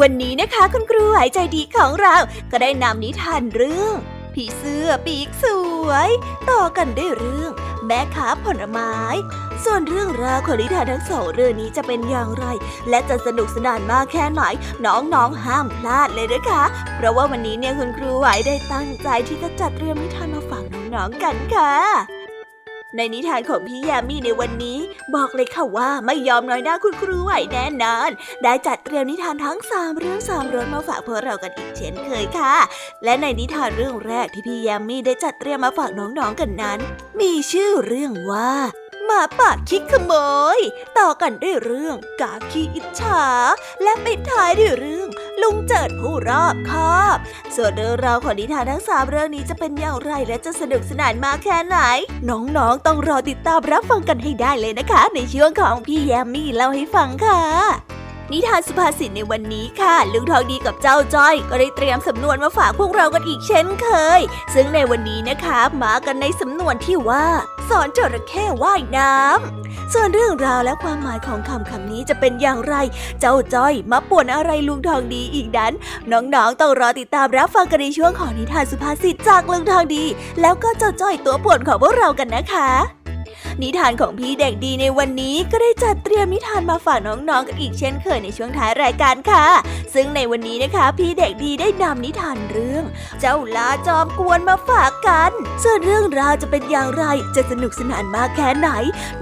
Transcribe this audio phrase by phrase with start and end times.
[0.00, 2.16] วันนี้นะคะคุณครูหายใจดีของเรา
[2.50, 3.94] ก็ได้นำนิทานเรื่อง
[4.34, 5.44] ผีเสื้อปีกส
[5.86, 6.08] วย
[6.50, 7.52] ต่อกันด้วยเรื่อง
[7.86, 8.94] แม่ค้าผลไม้
[9.64, 12.44] ส่วนเรื่องราวของนิทานทั้งสองเรื่องนี้จะเป็นอย่างไร
[12.88, 14.42] และจะสนุกสนานมากแค่ไหน
[14.86, 16.64] น้องๆห้ามพลาดเลยนะคะ
[16.96, 22.17] เพราะว่าวันนี้เนี่ยคุณครูไหวได้ตั้งใจที่จะจัดเตรียมนิทานมาฝากน้องๆกันค่ะ
[22.96, 24.78] ในนิทานของพี่ยามีในวันนี้
[25.14, 28.10] บอกเลยค่ะว่าไม่ยอมน้อยหน้าคุณครูไหวแน่นอน
[28.42, 32.54] ได้จัดเตรียมนิทานทั้งสามเรื่องสามรสมาฝากพวกเรากันอีกเช่นเคยค่ะ
[33.04, 36.78] และในนิทานเรื่องแรกที่พี่ยามีได้จัดเตรียมมาฝากน้องๆกันนั้น
[37.20, 38.52] มีชื่อเรื่องว่า
[39.04, 40.12] หมาป่าคิดขโม
[40.56, 40.58] ย
[40.98, 43.24] ต่อกันด้วยเรื่องกาขี้อิจฉา
[43.82, 45.08] และปิดท้ายด้วยเรื่อง
[45.42, 47.16] ลุงเจิดผู้รอบคอบ
[47.56, 51.78] ส่วนเรื่องราวของนิทานทั้งสามเรื่องนี้จะเป็นอย่างไรและจะสนุกสนานมากแค่ไหน
[52.28, 57.40] น้องๆต้องรอติดตามรับฟังกันให้ได้เลยนะคะ ในช่วงของพี่แยมมี่เล่าให้ฟังค่ะ
[58.32, 63.88] นิทานสุภาษิตในวันนี้ค่ะ ลุงทองดีกับเจ้าจ้อย ก็ได้เตรียมสำนวนมาฝากพวกเรากันอีกเช่นเค
[64.18, 64.20] ย
[64.54, 67.26] ซึ่งในวันนี้นะคะมากันในสำนวนที่ว่า
[67.68, 72.74] สอนจระเข้ว่ายน้ำส่วนเรื่องราวและความหมายของคำคำนี้จะเป็นอย่างไร
[73.20, 75.72] เจ้าจ้อยมาป่วนอะไรลุงทองดีอีกนั้น
[76.12, 80.04] น้องๆต้องรอติดตามรับฟังกันในช่วงของนิทานสุภาษิตจากลุงทองดี
[80.40, 82.97] แล้วก็เจ้าจ้อยตัวป่วนของพวกเรากันนะคะ
[83.62, 89.46] นิทานของพี่เด็กดีในวันนี้ก็ได้จัดเตรียมนิทานมาฝากน้องๆกันอีกเช่นเคยในช่วงท้ายรายการค่ะ
[89.94, 92.84] ซึ่งในวันนี้นะคะ พี่เด็กดีได้นำนิทานเรื่อง
[93.20, 95.30] เจ้าลาจอมกวนมาฝากกัน
[95.62, 97.04] ส่วนเรื่องราวจะเป็นอย่างไร
[97.36, 98.68] จะสนุกสนานมากแค่ไหน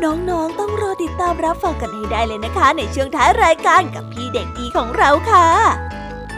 [0.03, 5.49] น้องๆต้องรอติดตามรับฟังกันให้ได้เลยนะคะ ในช่วงท้ายรายการกับพี่เด็กดีของเราค่ะ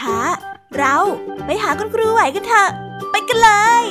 [0.00, 0.16] ช้า
[0.78, 0.96] เรา
[1.46, 2.70] ไปหาคุณครูไหวกันเถอะ
[3.10, 3.50] ไปกันเล
[3.82, 3.84] ย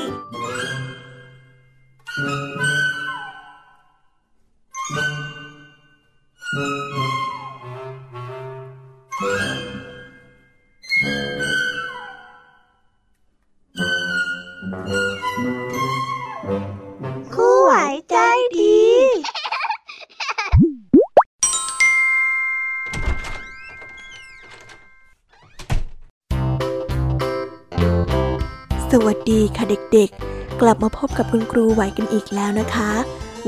[29.94, 32.92] เด็กๆ กลับมาพบกับคุณครูไหวกันอีกแล้วนะคะ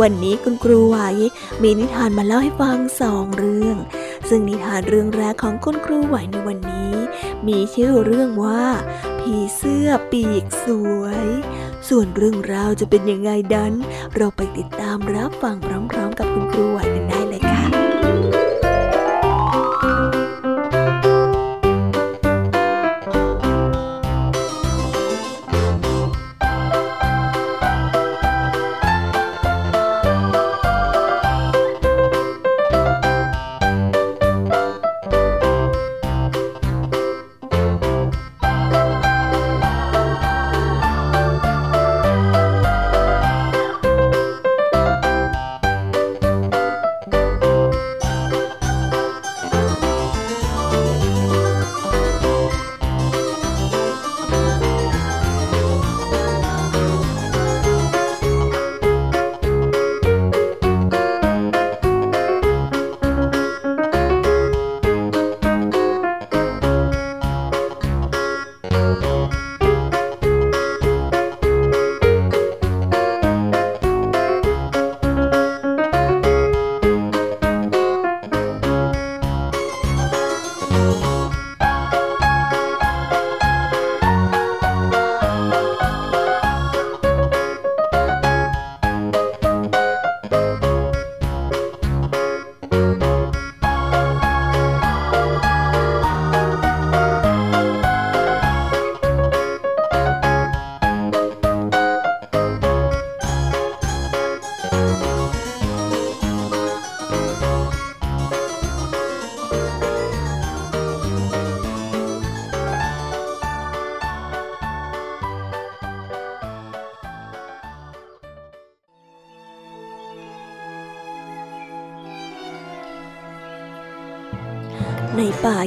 [0.02, 0.98] วันนี้คุณครูไหว
[1.62, 3.78] มีนิทานมาเล่าให้ฟังสองเรื่อง
[4.30, 6.94] ซึ่งนิทานเรื่องแรกของคุณครูไหวในวันนี้
[7.48, 8.64] มีชื่อเรื่องว่า
[9.20, 10.68] ผีเสื้อปีกส
[11.00, 11.28] วย
[11.90, 13.74] ส่วนเรื่องราวจะเป็นยังไงดัน
[14.16, 17.15] เราไปติดตามรับฟังพร้อมๆ กับคุณครูไหวกันได้เลยค่ะ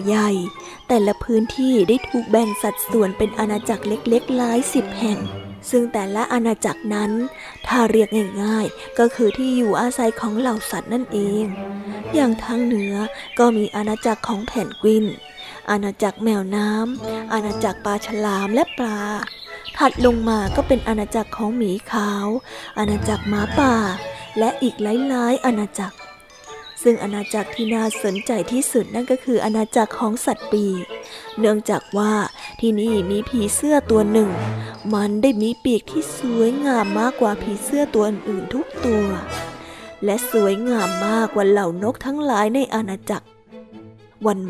[0.08, 0.30] ใหญ่
[0.88, 5.18] แต่ละพื้นที่ได้ถูกแบ่งสัดส่วนเป็นอาณาจักรเล็กๆหลายสิบแห่ง
[5.70, 7.10] ซึ่งแต่ละอาณาจักรนั้น
[7.66, 8.08] ถ้าเรียก
[8.42, 11.44] ง่ายๆ ก็คือที่อยู่อาศัยของเหล่าสัตว์นั่นเอง
[12.14, 12.94] อย่างทางเหนือ
[13.38, 15.04] ก็มีอาณาจักรของแผ่นกวิน
[15.70, 19.00] อาณาจักรแมวน้ำ อาณาจักรปลาฉลามและปลา
[19.78, 22.26] ถัดลงมาก็เป็นอาณาจักรของหมีขาว
[22.78, 23.74] อาณาจักรหมาป่า
[24.38, 25.96] และอีกหลายๆอาณาจักร
[26.82, 30.84] ซึ่งอาณาจักรที่น่าสนใจที่สุดนั่นก็คืออาณาจักรของสัตว์ปีก
[31.38, 32.12] เนื่องจากว่า
[32.60, 34.30] ที่นี่มีผีเสื้อตัวหนึ่ง
[34.94, 39.06] มันได้มีปีกที่สวยงามมากกว่าผีเสื้อตัวอื่นทุกตัว
[40.04, 43.26] และสวยงามมากกว่าเหล่านกทั้งหลายในอาณาจักร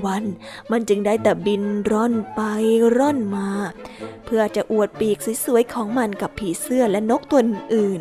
[0.07, 2.41] วันๆมันจึงได้แต่บินร่อนไป
[2.97, 3.51] ร่อนมา
[4.25, 7.41] เพื่อจะอวดปีกสวยๆของมันกับผีเสื้อและนกตัว
[7.75, 8.01] อื่น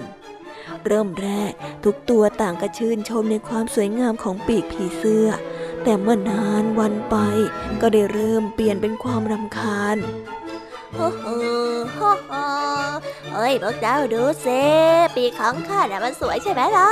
[0.85, 1.51] เริ่มแรก
[1.83, 5.27] ทุกตัวต่างก็ชื่นชมในความสวยงามของปีกผีเสื้อ
[5.83, 7.15] แต่เมื่อนานวันไป
[7.81, 9.97] ก็ได้เริ่มเปลี่ยนเป็นความรำคาญ
[10.95, 11.25] โอ้โห
[13.33, 14.61] เฮ้ยพวกเจ้าดูสิ
[15.15, 16.91] ปีกของข้าน่ะมันสวยใช่ไหมล่ะ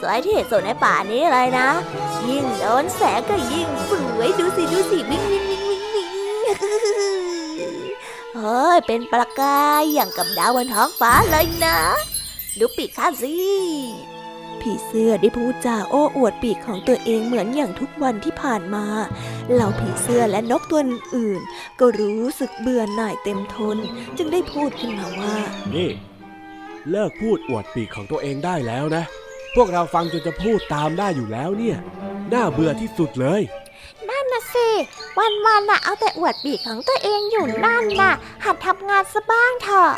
[0.00, 1.68] สวยที่สุดในป่านี้เลยนะ
[2.28, 6.06] ยิ่งโดนแสงก็ยิ่งสวยดูสิดูสิวิ่งวิ่งวิ่งวิ่งวิ่ง
[8.36, 11.78] เฮ้ยเป็นประกายอย่างกับดาวบนท้องฟ้าเลยนะ
[12.58, 13.32] ดูปีกข้าสิ
[14.60, 18.86] ผีเสื้อได้พูดจาโอ้อวดปีกของตัวเองเหมือนอย่างทุกวันที่ผ่านมา
[19.52, 20.80] เหล่าผีเสื้อและนกตัว
[21.16, 21.40] อื่น
[21.80, 23.76] ก็รู้สึกเบื่อหน่ายเต็มทน
[24.16, 25.36] จึงได้พูดขึ้นมาว่า
[25.74, 25.90] นี่
[26.90, 29.04] เลิกพูดอวดปีกของตัวเองได้แล้วนะ
[29.54, 31.76] พวกเราฟังจนจะพูดตามได้อยู่แล้วเนี่ย
[32.32, 33.42] น่าเบื่อที่สุดเลย
[34.08, 34.68] นั่นนะสิ
[35.18, 38.12] วันวันน่ะเอาแต่อวดปีกของตัวเองอยู่นั่นน่ะ
[38.44, 39.92] หัดทำงานซะบ้างเถอะ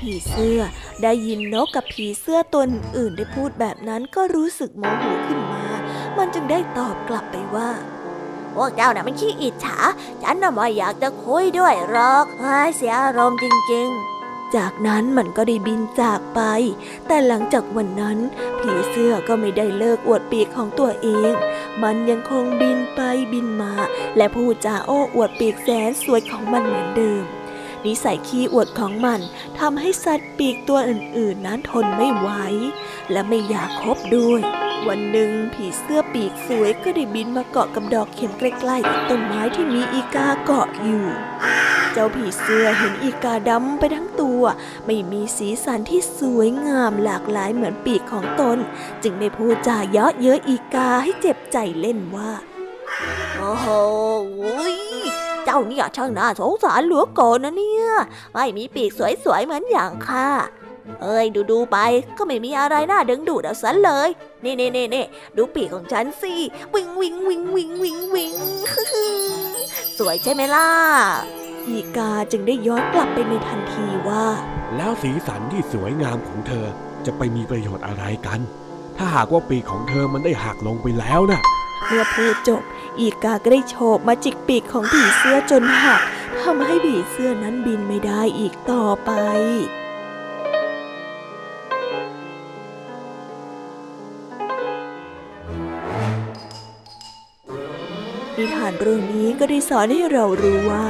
[0.00, 0.60] ผีเสื้อ
[1.02, 2.62] ได้ยินนกกับผีเสื้อตัว
[2.96, 5.64] อื่นได้พูดแบบนั้นก็รู้สึกโมโหขึ้นมา
[6.18, 7.70] มันจึงได้ตอบกลับไปว่า
[8.54, 9.78] พวกเจ้าน่ะมันขี้อิจฉา
[10.22, 13.88] ฉันน่ะไม่อยากจะคุยด้วยหรอกเฮ้ยเสียอารมณ์จริง
[14.22, 16.40] ๆ จากนั้นมันก็ได้บินจากไป
[17.06, 18.18] แต่หลังจากวันนั้น
[18.60, 21.32] ผีเสื้อก็ไม่ได้เลิกอวดปีกของตัวเอง
[21.82, 23.00] มันยังคงบินไป
[23.32, 23.72] บินมา
[24.16, 27.24] และพูดจาโอ้อวดปีกแสนสวยของมันเหมือนเดิม
[27.86, 29.20] นิสัยขี้อวดของมัน
[29.58, 32.28] ทำให้สัตว์ปีกตัวอื่นๆ นั้นทนไม่ไหว
[33.12, 34.40] และไม่อยากคบด้วย
[34.88, 41.04] วันหนึ่งผีเสื้อปีกสวยก็ได้บินมาเกาะกับดอกเข็มใกล้ๆต้นไม้ที่มีอีกาเกาะอยู่
[41.92, 44.42] เจ้าผีเสื้อเห็นอีกาดำไปทั้งตัว
[44.86, 48.58] ไม่มีสีสันที่สวยงามหลากหลายเหมือนปีกของตน
[49.02, 52.30] จึงได้พูดจาเยาะเย้ยอีกาให้เจ็บใจเล่นว่า
[53.36, 53.66] โอ้โห
[55.50, 57.86] จ้าเนี่ยช่างน่าสงสารเหลือเกินนะเนี่ย
[58.32, 58.90] ไม่มีปีก
[59.24, 60.28] สวยๆเหมือนอย่างข้า
[61.02, 61.76] เอ้ยดูดูไป
[62.18, 64.08] ก็ไม่มีอะไรน่าดึงดูดเอาซะเลย
[64.44, 65.04] นี่นี่นี่นี่
[65.36, 66.34] ดูปีกของฉันสิ
[66.74, 68.34] วิงวิงวิงวิงวิงวิง
[69.98, 70.68] สวยใช่ไหมล่ะ
[71.68, 74.24] อีกาจึงได้ย้อนกลับไปในทันทีว่า
[74.76, 76.66] แล้วสีสันที่สวยงามของเธอ
[77.06, 78.40] จะไปมีประโยชน์อะไรกัน
[78.98, 81.40] ถ้าหากว่าปีกของเธอมันได้หักลงไปแล้วนะ่ะ
[81.86, 82.62] เมื่อพูดจบ
[82.98, 86.00] อีกาก็ได้โฉบมาจิกปีกของผีเสื้อจนหัก
[86.42, 89.10] ทำให้ผีเสื้อนั้นบินไม่ได้อีกต่อไป
[98.36, 100.84] นิทานเรื่องนี้ก็ได้สอนให้เรารู้ว่า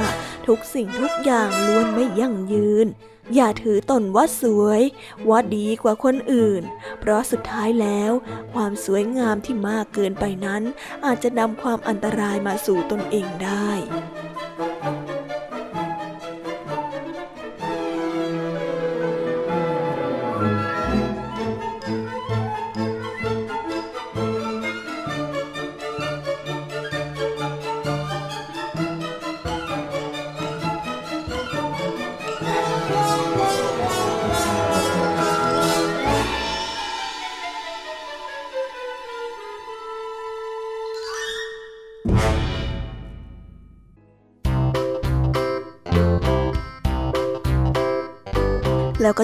[0.47, 2.87] ทุกสิ่งทุกอย่างล้วนไม่ยั่งยืน
[3.35, 4.81] อย่าถือตนว่าสวย
[5.29, 6.63] ว่าดีกว่าคนอื่น
[6.99, 8.11] เพราะสุดท้ายแล้ว
[8.53, 10.63] ความสวยงามที่มากเกินไปนั้น
[11.05, 13.69] อาจจะนำความอันตรายมาสู่ตนเองได้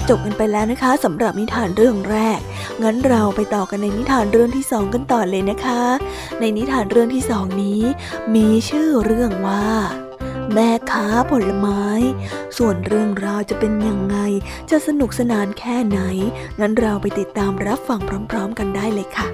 [0.09, 2.39] จบกันไปแล้วนะคะสำหรับนิทานเรื่องแรก
[2.83, 5.83] งั้นเราไปต่อกันในนิทานเรื่องที่สองกันต่อเลยนะคะ
[6.39, 7.81] ในนิทานเรื่องที่สองนี้
[8.35, 9.67] มีชื่อเรื่องว่า
[10.53, 11.85] แม่ค้าผลไม้
[12.57, 14.17] ส่วนเรื่องราวจะเป็นยังไง
[14.71, 15.99] จะสนุกสนานแค่ไหน
[16.59, 17.99] งั้นเราไปติดตามรับฟัง
[18.31, 19.27] พร้อม ๆ กันได้เลยค่ะ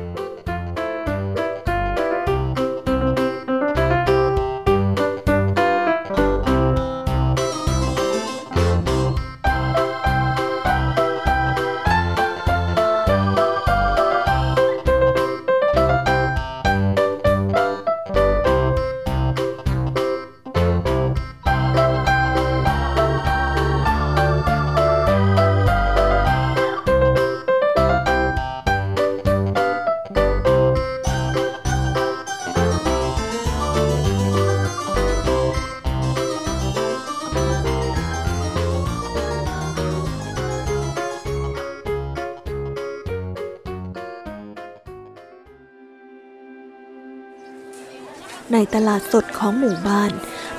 [48.53, 50.11] ในตลาดสดของหมู่บ้าน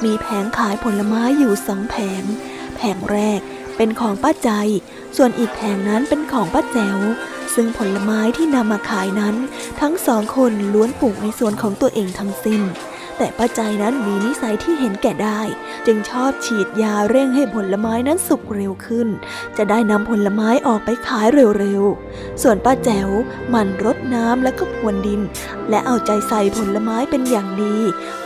[0.05, 2.23] มีแผงขายผลไม้อยู่สองแผง
[2.77, 3.41] แผงแรก
[3.77, 4.51] เป็นของป้าใจ
[5.17, 6.99] ส่วนอีกแผงนั้นเป็นของป้าแจ๋ว
[7.55, 9.35] ซึ่งผลไม้ที่นำมาขายนั้น
[9.81, 12.63] ทั้งสองคนล้วนปลูกในสวนของตัวเองทั้งสิ้น
[13.19, 15.41] แต่ป้าใจนั้นมีนิสัยที่เห็นแก่ได้
[15.87, 19.09] จึงชอบฉีดยาเร่งให้ผลไม้นั้นสุกเร็วขึ้น
[19.57, 21.27] จะได้นำผลไม้ออกไปขาย
[21.59, 23.09] เร็วๆ ส่วนป้าแจ๋ว
[23.55, 25.21] มันรดน้ำและก็พรวนดิน
[25.71, 27.77] และเอาใจใส่ผลไม้เป็นอย่างดี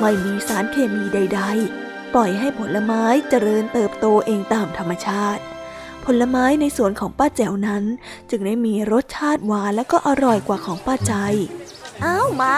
[0.01, 1.41] ไม่มีสารเคมีใด
[1.79, 5.43] ๆ ปล่อยให้ผลไม้เจริญเติบโตเองตามธรรมชาติ
[6.05, 7.85] ผลไม้ในสวนของป้าแจ๋วนั้น
[8.31, 11.15] จึงได้มีรสชาติหวานและก็อร่อยกว่าของป้าใจ
[12.05, 12.55] อ้าวมา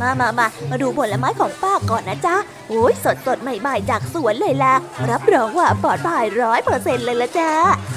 [0.00, 2.36] มามามามาดูผลไม้ของป้าก่อนนะจ๊ะ
[2.68, 4.74] โอ้ยสดสดใหม่ๆจากสวนเลยล่ะ
[5.10, 7.50] รับรองว่าปลอดภัยร้อยเปอร์เซ็นต์เลยละจ้า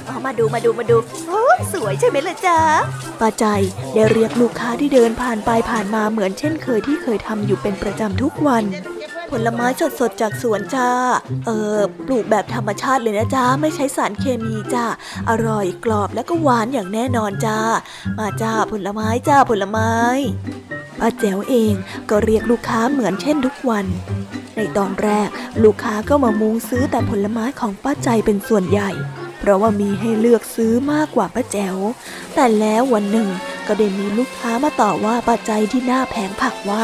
[0.05, 0.97] เอามาดูมาดูมาดู
[1.27, 2.59] โอ้ยสวยใช่ไหมล่ะจ๊ะ
[3.19, 3.45] ป้าใจ
[3.93, 8.63] ได้เรียกลูกค้าที่เดินผ่านไปผ่านมาเหมือนเช่นเคยที่เคยทำอยู่เป็นประจำทุกวัน
[9.45, 10.89] ลไม้สดสดๆจากสวนจ้า
[11.45, 14.85] เออ ปลูกแบบธรรมชาติเลยนะจ้า ไม่ใช้สารเคมีจ้า
[15.29, 17.59] อร่อยกรอบและก็หวานอย่างแน่นอนจ้า
[18.19, 19.91] มาจ้าผลไม้จ้าผลไม้
[20.99, 21.73] ป้าแจ๋วเอง
[22.09, 23.85] ก็เรียกลูกค้าเหมือนเช่นทุกวัน
[24.55, 25.29] ในตอนแรก
[25.63, 28.91] ลูกค้าก็มามุงซื้อแต่ผลไม้ของป้าใจเป็นส่วนใหญ่
[29.39, 31.77] เพราะว่ามีให้เลือกซื้อมากกว่าป้าแจ๋ว
[32.35, 33.29] แต่แล้ววันหนึ่ง
[33.67, 36.83] ก็ได้มีลูกค้ามาต่อว่าป้าใจที่หน้าแผงผักว่า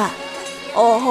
[0.75, 1.07] โอ้โห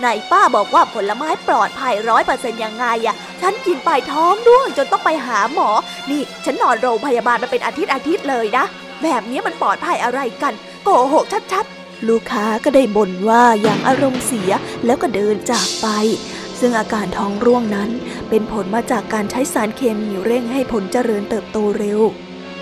[0.00, 5.68] ไหนป้าบอกว่าผลไม้ปลอดภัยร้อยเปอร์เซ็นต์ยังไงอะฉันกินไปท้องร่วงจนต้องไปหาหมอ
[6.10, 8.64] นี่ฉันนอนโรงพยาบาลมาเป็นอาทิตย์อาทิตย์เลยนะ
[9.02, 10.54] แบบนี้มันปลอดภัยอะไรกัน
[10.84, 14.50] โกหกชัดๆ ลูกค้าก็ได้บ่นว่าอย่างอารมณ์เสีย
[14.84, 15.86] แล้วก็เดินจากไป
[16.60, 17.90] ซึ่งอาการท้องร่วงนั้น
[18.28, 22.00] เป็นผลมาจากการใช้สารเคมีเร่งให้ผลเจริญเติบโตเร็ว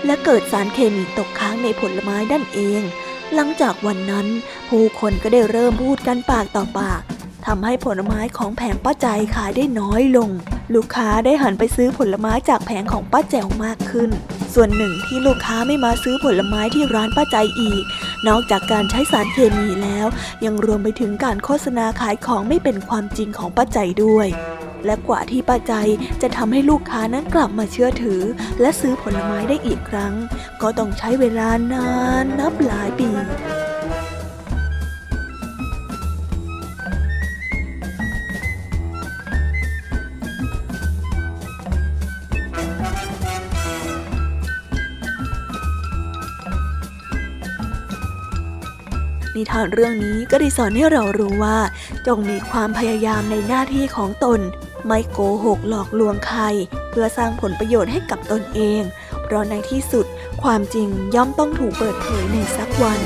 [0.05, 2.81] และเกิดสารเคมีตกค้างในผลไม้นั่นเอง
[3.33, 4.27] หลังจากวันนั้น
[4.69, 7.01] ผู้คนก็ได้เริ่มพูดกันปากต่อปาก
[7.45, 10.29] ทำให้ผลไม้ของแผงป้าใจขายได้น้อยลง
[10.73, 14.09] ลูกค้าได้หันไปซื้อผลไม้จากแผงของป้าแจ๋วมากขึ้น
[14.53, 17.83] ส่วนหนึ่งที่ลูกค้าไม่มาซื้อผลไม้ที่ร้านป้าใจอีก
[18.27, 20.07] นอกจากการใช้สารเคมีแล้ว
[20.45, 24.27] ยังรวมไปถึงการโฆษณาขายของไม่เป็นความจริงของป้าใจด้วย
[24.85, 25.73] และกว่าที่ป้าใจ
[26.21, 28.21] จะทำให้ลูกค้านั้นกลับมาเชื่อถือ
[28.61, 30.13] และซื้อผลไม้ได้อีกครั้ง
[30.61, 31.89] ก็ต้องใช้เวลานา
[32.23, 33.09] นนับหลายปี
[49.51, 51.57] ทานเรื่องนี้ก็ได้สอนให้เรารู้ว่า
[52.07, 54.39] จงมีความพยายามในหน้าที่ของตน
[54.87, 56.41] ไม่โกหกหลอกลวงใคร
[56.89, 58.81] เพื่อสร้างผลประโยชน์ให้กับตนเอง
[59.23, 60.05] เพราะในที่สุด
[60.43, 63.01] ความจริงย่อมต้องถูกเปิดเผยในสักวัน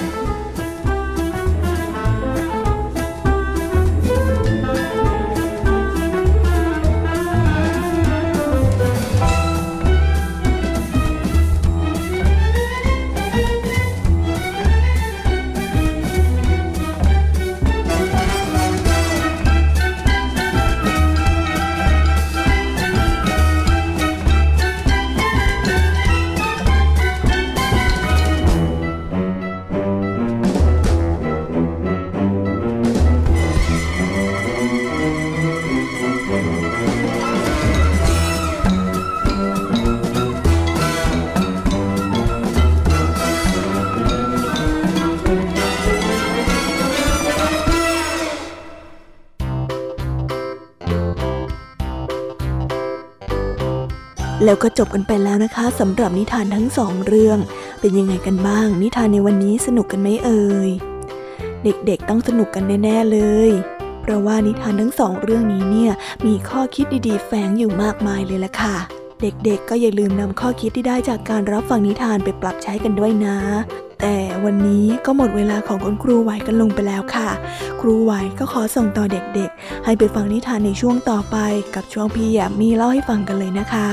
[54.49, 57.37] แล้วก็จบกันไปแล้วนะคะสำหรับนิทานทั้งสองเรื่อง
[57.79, 60.69] เป็นยังไงกันบ้าง นิทานในวันนี้สนุกกันไหมเอ่ย
[61.63, 63.51] เด็กๆต้องสนุกกันแน่ๆเลย
[64.01, 65.91] เพราะว่านิทานทั้งสองเรื่องนี้เนี่ย
[66.25, 68.75] มีข้อคิดดีๆ แฝงอยู่มากมายเลยล่ะค่ะ
[69.21, 73.37] เด็กๆ ก็อย่าลืมนำข้อคิดที่ได้จากการรับฟังนิทานไปปรับใช้กันด้วยนะ
[74.01, 77.29] แต่วันนี้ก็หมดเวลาของคุณครูไหวกันลงไปแล้วค่ะ
[77.81, 81.37] ครูไหวก็ขอส่งต่อเด็กๆ ให้ไปฟังนิทานในช่วงต่อไป
[81.75, 83.89] กับช่วงพี่แยมมีเล่าให้ฟังกันเลยนะคะ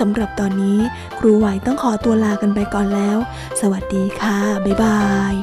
[0.00, 0.78] สำหรับตอนนี้
[1.18, 3.18] ครูไหวต้องขอตัวลากันไปก่อนแล้ว
[3.60, 5.00] สวัสดีค่ะ บ๊ายบา
[5.32, 5.34] ย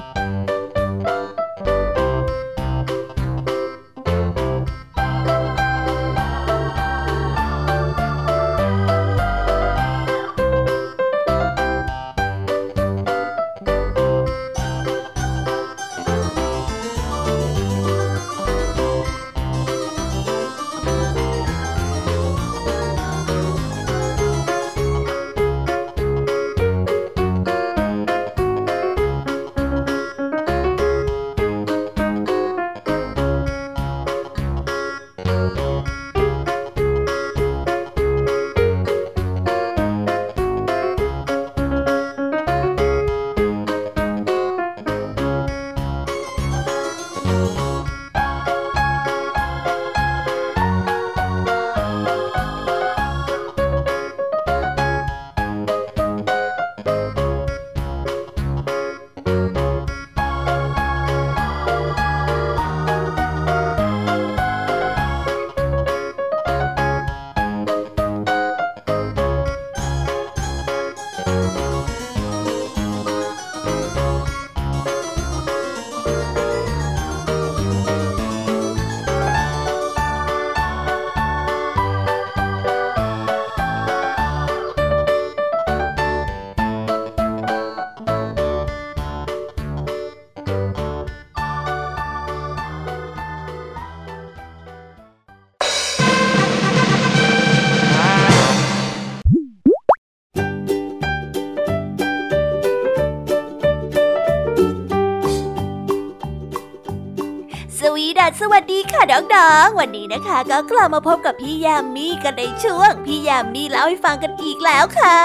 [109.17, 115.19] น้องๆ วันนี้นะคะ ก็กลับมาพบกับพี่ยามีกันในช่วง พี่ยามีเล่าให้ฟังกันอีกแล้วค่ะ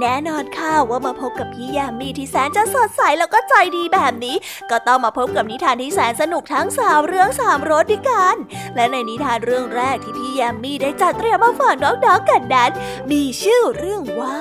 [0.00, 4.36] แน่นอนค่ะว่ามาพบกับพี่ยามีที่แสนจะสดใสแล้วก็ใจดีแบบนี้
[4.70, 8.34] ก็ต้องมาพบกับนิทานที่แสนสนุกทั้งสามเรื่องสามรสด้วยกัน
[8.74, 12.70] และในนิทานเรื่องแรกที่พี่ยามีได้จัดเตรียมมาฝากน้องๆกันนั้น
[13.10, 14.36] มีชื่อเรื่องว่า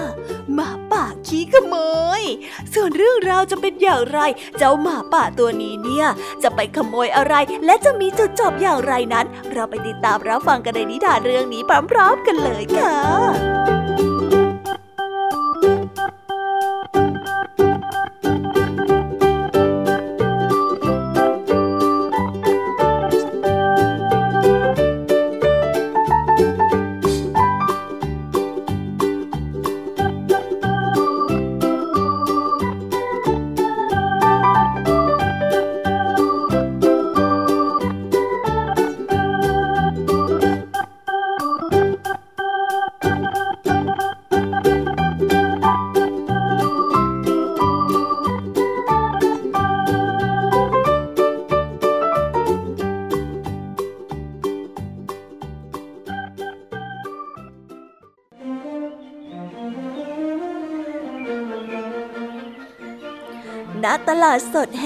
[0.56, 0.70] หมา
[1.28, 1.76] ขี้ขโม
[2.20, 2.22] ย
[2.74, 4.20] ส่วนเรื่องราวจะเป็นอย่างไร
[4.58, 6.08] เจ้าหมาป่าตัวนี้เนี่ย
[6.44, 7.34] จะไปขโมยอะไร
[7.66, 14.19] และจะมีจุดจบอย่างไรนั้น เราไปติดตามรับฟังกันในนิทานเรื่องนี้พร้อมๆกันเลยค่ะ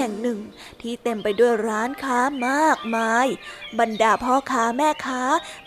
[0.04, 0.40] ห่งหนึ่ง
[0.80, 3.26] ที่เต็มไปด้วยร้านค้ามากมาย
[3.78, 5.22] บรรดาพ่อค้าแม่ค้า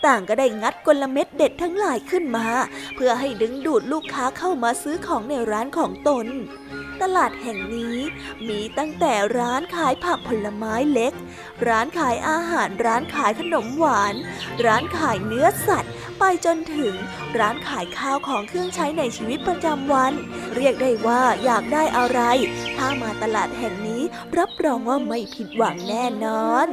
[0.06, 2.46] ต่างก็ได้งัดกลเม็ดเด็ดทั้งหลายขึ้นมา
[2.94, 6.26] เพื่อให้ดึงดูดลูกค้าเข้ามาซื้อของในร้านของตน
[7.02, 7.96] ตลาดแห่งนี้
[8.48, 11.12] มีตั้งแต่ร้านขายผักผลไม้เล็ก
[11.66, 14.14] ร้านขายอาหารร้านขายขนมหวาน
[14.64, 16.94] ร้านขายเนื้อสัตว์ ไปจนถึง
[17.38, 20.12] ร้านขายข้าวของเครื่องใช้ในชีวิตประจำวัน
[20.56, 22.20] เรียกได้ว่าอยากได้อะไร
[22.76, 24.02] ถ้ามาตลาดแห่งนี้
[24.38, 26.68] รับรองว่าไม่ผิดหวังแน่นอน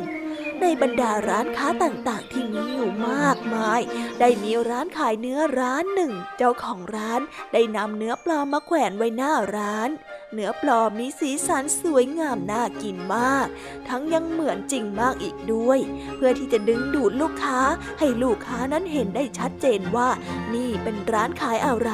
[0.61, 3.81] ในบรรดาร้านค้าต่างๆ ที่มีอยู่มากมาย
[4.19, 7.21] ได้มีร้านขายเนื้อร้านหนึ่ง เจ้าของร้าน
[7.53, 9.89] ได้นำเนื้อปลอมมาแขวนไว้หน้าร้าน
[10.35, 13.47] เนื้อปลอมมีสีสันสวยงามน่ากินมาก
[13.89, 15.79] ทั้งยังเหมือนจริงมากอีกด้วย
[16.15, 17.59] เพื่อที่จะดึงดูดลูกค้า
[17.99, 20.09] ให้ลูกค้านั้นเห็นได้ชัดเจนว่า
[20.53, 21.91] นี่เป็นร้านขายอะไร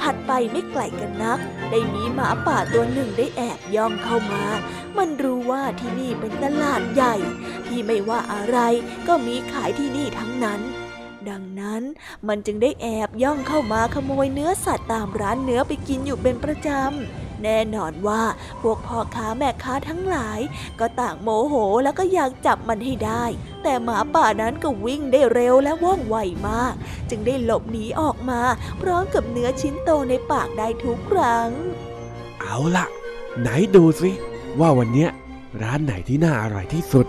[0.00, 1.38] ถัดไปไม่ไกลกันนัก
[1.70, 4.44] ได้มีหมาป่าตัวหนึ่งได้แอบย่องเข้ามา
[4.98, 7.14] มันรู้ว่าที่นี่เป็นตลาดใหญ่
[7.66, 8.58] ที่ไม่ว่าอะไร
[9.08, 10.60] ก็มีขายที่นี่ทั้งนั้น
[11.28, 11.82] ดังนั้น
[12.28, 18.22] มันจึงได้แอบย่องเข้ามาขโมยเนื้อสัตว์ตามร้านเนื้อไปกินอยู่เป็นประจำ แน่นอนว่า
[18.62, 20.40] พวกพ่อค้าแม่ค้าทั้งหลาย
[20.80, 23.24] ก็ต่างโมโหแล้วก็อยากจับมันให้ได้
[23.62, 26.16] แต่หมาป่านั้นก็วิ่งได้เร็วและว่องไว
[26.48, 26.74] มาก
[27.10, 28.40] จึงได้หลบหนีออกมา
[28.80, 31.48] พร้อมกับเนื้อชิ้นโตในปากได้ทุกครั้ง
[32.40, 32.86] เอาล่ะ
[33.40, 34.10] ไหนดูสิ
[34.60, 35.10] ว่าวันเนี้ย
[35.62, 37.06] ร้านไหนที่น่าอร่อยที่สุด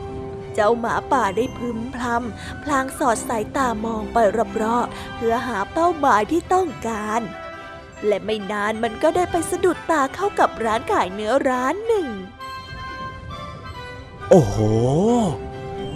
[0.53, 4.17] เจ้าหมาป่าได้พึมพำพลางสอดสายตามองไป
[4.61, 7.21] รอบๆเพื่อหาเป้าหมายที่ต้องการ
[8.07, 12.07] และไม่นานมันก็ได้ไปสะดุดตาเข้ากับร้านขายเนื้อร้านหนึ่ง
[14.29, 14.57] โอ้โห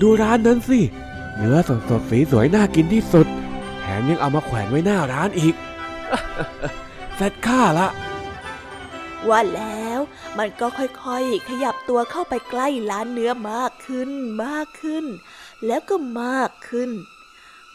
[0.02, 0.80] ดูร้านนั้นสิ
[1.38, 3.28] เนื้อสดสดๆสีสวยน่ากินที่สุด
[3.80, 5.56] แถมยังเอามาแขวนไว้หน้าร้านอีก
[7.16, 7.88] เสร็จข้าละ
[9.30, 10.00] ว่าแล้ว
[10.38, 14.10] มันก็ค่อยๆ ขยับตัวเข้าไปใกล้ร้านเนื้อมากขึ้น
[14.46, 15.06] มากขึ้น
[15.66, 16.90] แล้วก็มากขึ้น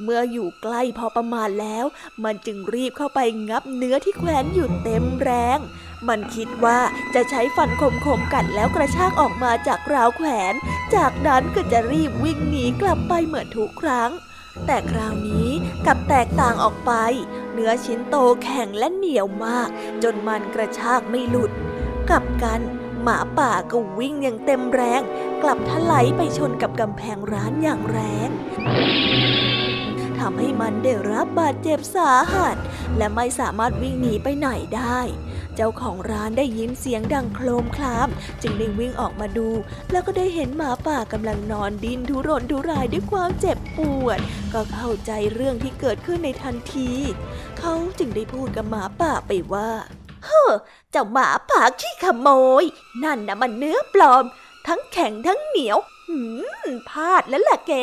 [0.03, 1.85] เมื่ออยู่ใกล้พอประมาณแล้ว
[2.25, 5.59] มันจึงรีบเข้าไปงับเนื้อที่แขวนอยู่เต็มแรง
[6.09, 6.79] มันคิดว่า
[7.15, 7.71] จะใช้ฟัน
[8.05, 10.55] คมๆกัดแล้วกระชากออกมาจากราวแขวน
[10.95, 14.11] จากนั้นก็จะรีบวิ่งหนีกลับไปเหมือนทุกครั้ง
[14.67, 15.49] แต่คราวนี้
[15.87, 16.93] กับแตกต่างออกไป
[17.53, 19.69] เนื้อชิ้นโตแข็งและเหนียวมาก
[20.03, 21.51] จนมันกระชากไม่หลุด
[22.09, 22.61] กลับกัน
[23.03, 25.03] หมาป่าก็วิ่งอย่างเต็มแรง
[25.43, 28.29] กลับถลายไปชนกับกำแพงร้านอย่างแรง
[30.29, 32.57] ทำให้มันได้รับบาดเจ็บสาหัส
[32.97, 35.01] และไม่สามารถวิ่งหนีไปไหนได้
[35.55, 38.09] เจ้าของร้านได้ยินเสียงดังโครมคราม
[38.43, 39.49] จึงได้วิ่งออกมาดู
[39.91, 44.19] แล้วก็ได้เห็นหมาป่ากำลังนอนดิ้นทุรนทุรายด้วยความเจ็บปวด
[44.53, 46.91] ก็เข้าใจเรื่องที่เกิดขึ้นในทันที
[47.59, 49.71] เขาจึงได้พูดกับหมาป่าไปว่า
[50.25, 50.51] เฮ้อ
[50.91, 52.29] เจ้าหมาป่าขี้ขโม
[52.63, 52.65] ย
[53.05, 54.25] นั่นนะมันเนื้อปลอม
[54.67, 56.19] ทั้งแข็งทั้งเหนียว หื
[56.67, 57.75] มพลาดแล้วล่ะแก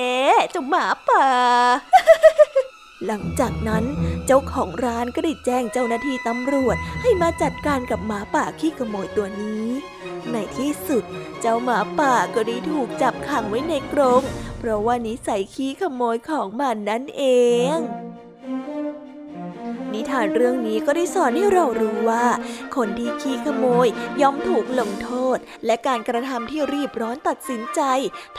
[0.52, 1.28] เจ้าหมาป่า
[3.06, 3.84] หลังจากนั้น
[4.26, 9.68] เจ้าของร้านก็ได้แจ้งเจ้าหน้าที่ตำรวจให้มาจัดการกับหมาป่าขี้ขโมยตัวนี้
[10.32, 11.04] ในที่สุด
[11.42, 14.22] เจ้าหมาป่าก็ได้ถูกจับขังไว้ในกรง
[14.58, 17.24] เพราะว่านิสัยขี้ขโมยของมันนั่นเอ
[17.74, 17.76] ง
[19.95, 22.25] นิทานเรื่องนี้ก็ได้สอนให้เรารู้ว่า
[22.75, 23.88] คนที่ขี้ขโมย
[24.21, 27.82] ย่อมถูกลงโทษ และการกระทำที่รีบร้อนตัดสินใจ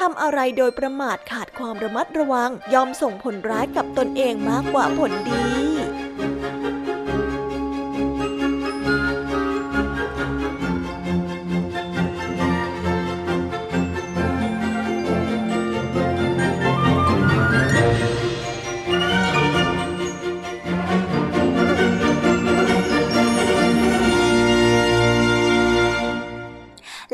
[0.00, 5.44] ทำอะไรโดยประมาทขาดความระมัดระวัง ย่อมส่งผลร้ายกับตนเองมากกว่าผลดี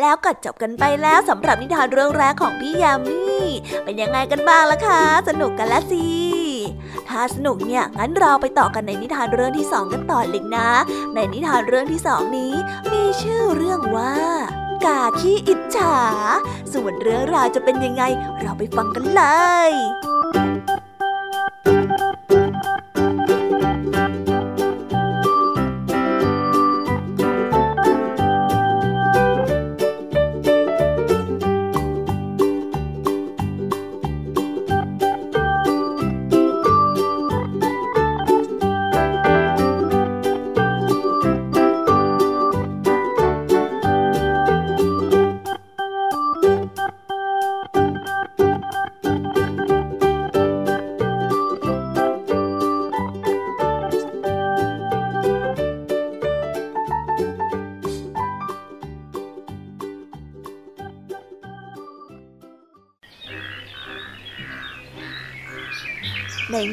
[0.01, 3.23] แล้วก็จบกันไปแล้วสำหรับนิทานเรื่องแรกของพี่ยามี
[3.85, 6.07] เป็นยังไงกันบ้างล่ะคะ สนุกกันล้วสิ
[7.09, 10.71] ถ้าสนุกเนี่ยงั้นเราไปต่อกันในนิทานเรื่องที่สองกันต่อเลยนะ
[11.15, 12.55] ในนิทานเรื่องที่สองนี้
[12.93, 14.15] มีชื่อเรื่องว่า
[14.85, 15.97] กาขี้อิจฉา
[16.73, 18.03] ส่วนเรื่องราวจะเป็นยังไง
[18.41, 19.23] เราไปฟังกันเล
[19.71, 19.73] ย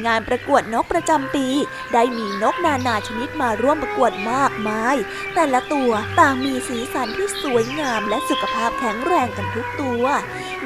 [0.06, 1.46] งานประกวดนกประจำปี
[1.92, 4.96] ได้มีนกนานาชนิดมาร่วมประกวดมากมาย
[5.34, 5.90] แต่ละตัว
[6.20, 10.04] ต่างมีสีสันที่สวยงามและสุขภาพแข็งแรงกันทุกตัว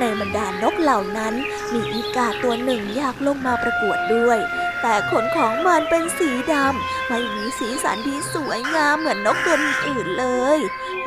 [0.01, 1.35] ในบรรดานกเหล่านั้น
[1.73, 4.39] มีอีกาตัวหนึ่งอยากลงมาประกวดด้วย
[4.83, 9.57] แต่ขนของมันเป็นสีดำไม่มีสีสันที่สวยงามเหมือนนกตัว
[9.89, 10.27] อื่นเล
[10.57, 10.59] ย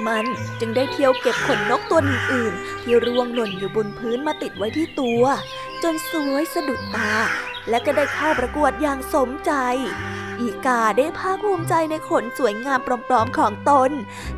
[0.07, 0.25] มัน
[0.59, 1.99] จึงได้เที่ยวเก็บขนนกตัว
[2.33, 5.23] อื่นที่ร่วงหล่นอยู่บนพื้นมาติดไว้ที่ตัว
[5.83, 7.13] จนสวยสะดุดตา
[7.69, 9.51] และก็ได้เข้าประกวดอย่างสมใจ
[10.41, 13.91] อีกาได้ภาคภูมิใจในขนสวยงามปลอมๆของตน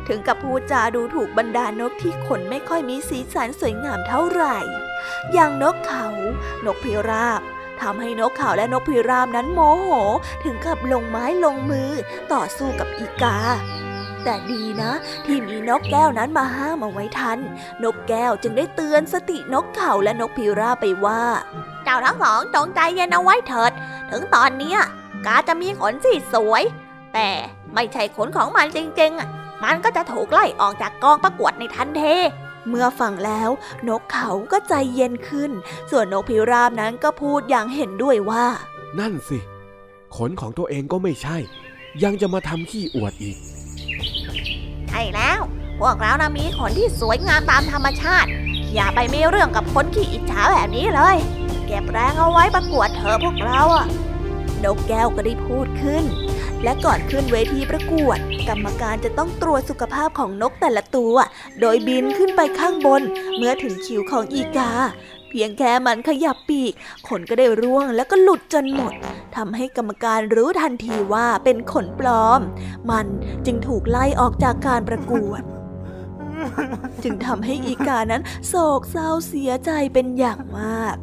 [0.08, 4.56] ถึงกับพูดจาดูถูกบรรดานกที่ขนไม่ค่อยมีสีสันสวยงามเท่าไหร่
[5.32, 6.06] อย่างนกเขา
[6.64, 7.40] นกพิราบ
[7.80, 9.90] ทำให้นกเขาและนกพิราบนั้นโมโห
[10.44, 11.90] ถึงกับลงไม้ลงมือ
[12.32, 13.38] ต่อสู้กับอีกา
[14.24, 14.92] แต่ดีนะ
[15.26, 17.38] ที่มีนกแก้วนั้นมาห้ามเอาไว้ทัน
[17.84, 21.22] นกแก้วจึงได้เตือนสตินกเขาและนกพิราบไปว่า
[21.88, 23.72] เจ้าทั้งสองจงใจเย็นเอาไว้เถิด
[24.10, 24.74] ถึงตอนนี้
[25.26, 26.62] กาจะมีขนสีสวย
[27.14, 27.28] แต่
[27.74, 32.14] ไม่ใช่ขนของมันจริงๆ มันก็จะถูกไล่ออกจากกองประกวดในทันที
[32.68, 33.50] เมื่อฟังแล้ว
[33.88, 35.50] นกเขาก็ใจเย็นขึ้น
[35.90, 38.44] ส่วนนกพิราบนั้นก็พูดอย่างเห็นด้วยว่า
[38.98, 39.38] นั่นสิ
[40.16, 41.36] ขนของตัวเองก็ไม่ใช่
[42.02, 43.36] ยังจะมาทำขี้อวดอีก
[44.88, 45.40] ใช่แล้ว
[45.80, 48.28] พวกเรานะมีขนที่สวยงามตามธรรมชาติ
[48.74, 51.18] อย่าไปมีเรื่องกับคนขี้อิจฉาแบบนี้เลย
[51.66, 53.86] เก็บแรงเอาไว้ประกวดเธอพวกเราอะ
[54.64, 56.04] นกแก้วก็ได้พูดขึ้น
[56.62, 61.14] และก่อนขึ้นเวทีประกวด กรรมการจะต้องตรวจสุขภาพของนกแต่ละตัว
[61.60, 63.02] โดยบินขึ้นไปข้างบน
[63.36, 64.72] เมื่อถึงคิวของอีกา
[65.28, 66.72] เพียงแค่มันขยับปีก
[67.08, 68.92] ขนก็ได้ร่วงแล้วก็หลุดจนหมด
[69.36, 72.40] ทำให้กรรมการรู้ทันทีว่าเป็นขนปลอม
[72.90, 73.06] มัน
[73.46, 75.42] จึงถูกไล่ออกจากการประกวด
[77.02, 80.96] จึงทำให้อีกานั้นโศกเศร้าเสียใจเป็นอย่างมาก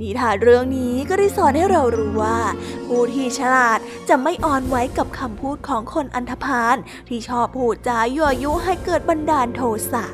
[0.00, 2.38] นิทานเรื่องนี้ก็ได้สอนให้เรารู้ว่า
[2.86, 6.76] ผู้ที่ฉลาดจะไม่อ่อนไหวกับคำพูดของคนอันธพาล
[7.08, 10.04] ที่ชอบพูดจายั่วยุให้เกิดบันดาลโทสะ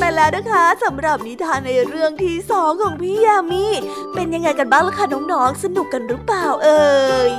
[0.00, 3.64] ไปแล้วนะคะสำหรับนิทานในเรื่องที่สองของพี่ยามี
[4.14, 6.88] เป็นยังไงกันบ้างล่ะคะน้องๆ สนุกกันหรือเปล่าเอ่
[7.30, 7.32] ย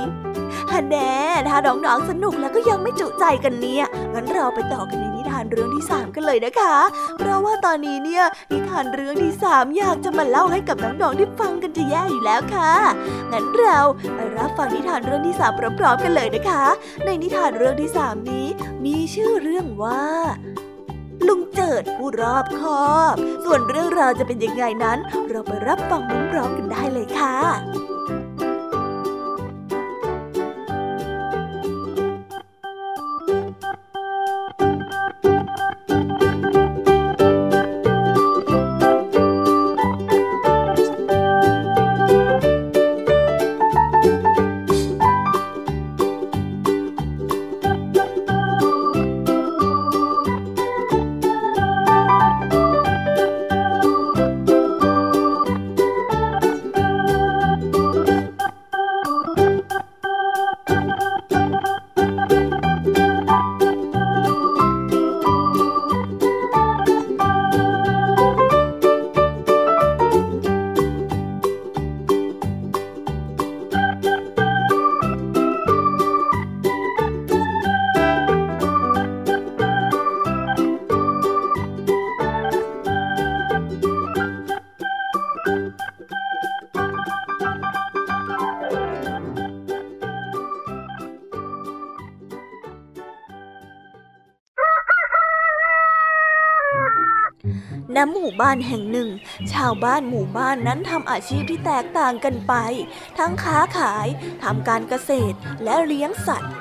[0.72, 1.12] ฮันแน่
[1.48, 6.76] ถ้าน้องๆสนุกแล้วก็ยังไม่จุใจกันเนี่ยงั้นเราไปต่อกันในนิทานเรื่องที่สามกันเลยนะคะ
[7.18, 12.72] เพราะว่าตอนนี้เนี่ยนิทานเรื่องที่สามอยากจะมาเล่าให้กับน้องๆได้ฟังกันจะแย่อยู่แล้วค่ะ
[13.32, 13.78] งั้นเรา
[14.14, 16.64] ไปรับฟังนิทานเรื่องที่สามพร้อมๆกันเลยนะคะ
[17.04, 18.46] ในนิทานเรื่องที่สามนี้
[18.84, 20.04] มีชื่อเรื่องว่า
[21.72, 24.98] เกิดผู้รอบคอบ ส่วนเรื่องราวจะเป็นยังไงนั้น
[25.30, 27.34] เราไปรับฟังพร้อมๆกันได้เลยค่ะ
[98.40, 99.08] บ้านแห่งหนึ่ง
[99.52, 102.54] ชาวบ้านหมู่บ้านนั้นทำอาชีพที่แตกต่างกันไป
[103.18, 104.06] ทั้งค้าขาย
[104.44, 106.52] ทำการเกษตรและเลี้ยงสัตว์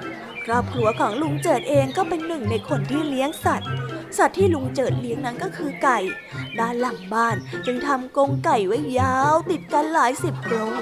[0.45, 3.69] ครอบครัวของลุงเจิดเองก็เป็นหนึ่งในคนที่เลี้ยงสัตว์
[4.17, 5.99] สัตว์ที่ลุงเจิดเลี้ยงนั้นก็คือไก่
[6.59, 10.73] ด้านหลังบ้านจึงทำกรงไก่ไว้ยาวติดกันหลายสิบกรง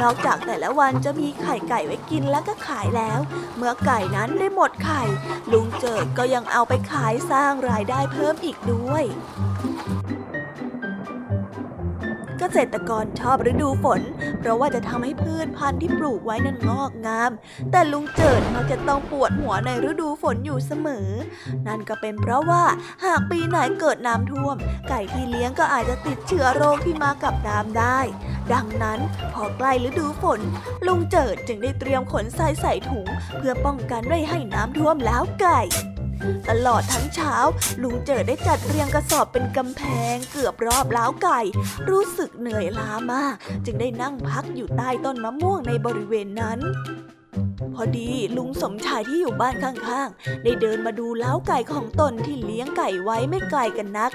[0.00, 3.18] นอกจากแต่ละวันจะมีไข่ไก่ไว้กินแล้วก็ขายแล้ว
[3.56, 5.02] เมื่อไก่นั้นได้หมดไข่
[5.52, 9.04] ลุงเจิดก็ยังเอาไปขายสร้างรายได้เพิ่มอีกด้วย
[12.56, 14.00] ษตรกรชอบฤดูฝน
[14.38, 17.30] เพราะว่าจะทำให้พืชพันธุ์ที่ปลูกไว้นั้นงอกงาม
[17.70, 21.08] แต่ลุงเจิดมักจะต้องปวดหัวในฤดูฝนอยู่เสมอ
[21.66, 22.64] นั่นก็เป็นเพราะว่า
[23.04, 24.56] หากปีไหนเกิดน้ำท่วม
[24.88, 27.98] ไก่ที่เลี้ยงก็อาจจะติดเชื้อโรคที่มากับน้ำได้
[28.52, 28.98] ดังนั้น
[29.32, 30.40] พอใกล้ฤดูฝน
[30.86, 33.06] ลุงเจิดจึงได้เตรียมขนทรายใส่ถุง
[33.38, 35.60] เพื่อป้องกันไม่ให้น้ำท่วมแล้วไก่
[36.48, 37.34] ตลอดทั้งเช้า
[37.82, 41.40] ลุงเจิดได้จัดเรียงกระสอบเป็นกำแพงเกือบรอบล้าวไก่
[41.90, 46.60] รู้สึกเหนื่อยล้ามาก จึงได้นั่งพักอยู่ใต้ต้นมะม่วงในบริเวณนั้น
[47.74, 54.10] พอดีลุงสมชายที่อยู่บ้านข้างๆ ได้เดินมาดูเล้าไก่ของตนที่เลี้ยงไก่ไว้ไม่ไกลกันนัก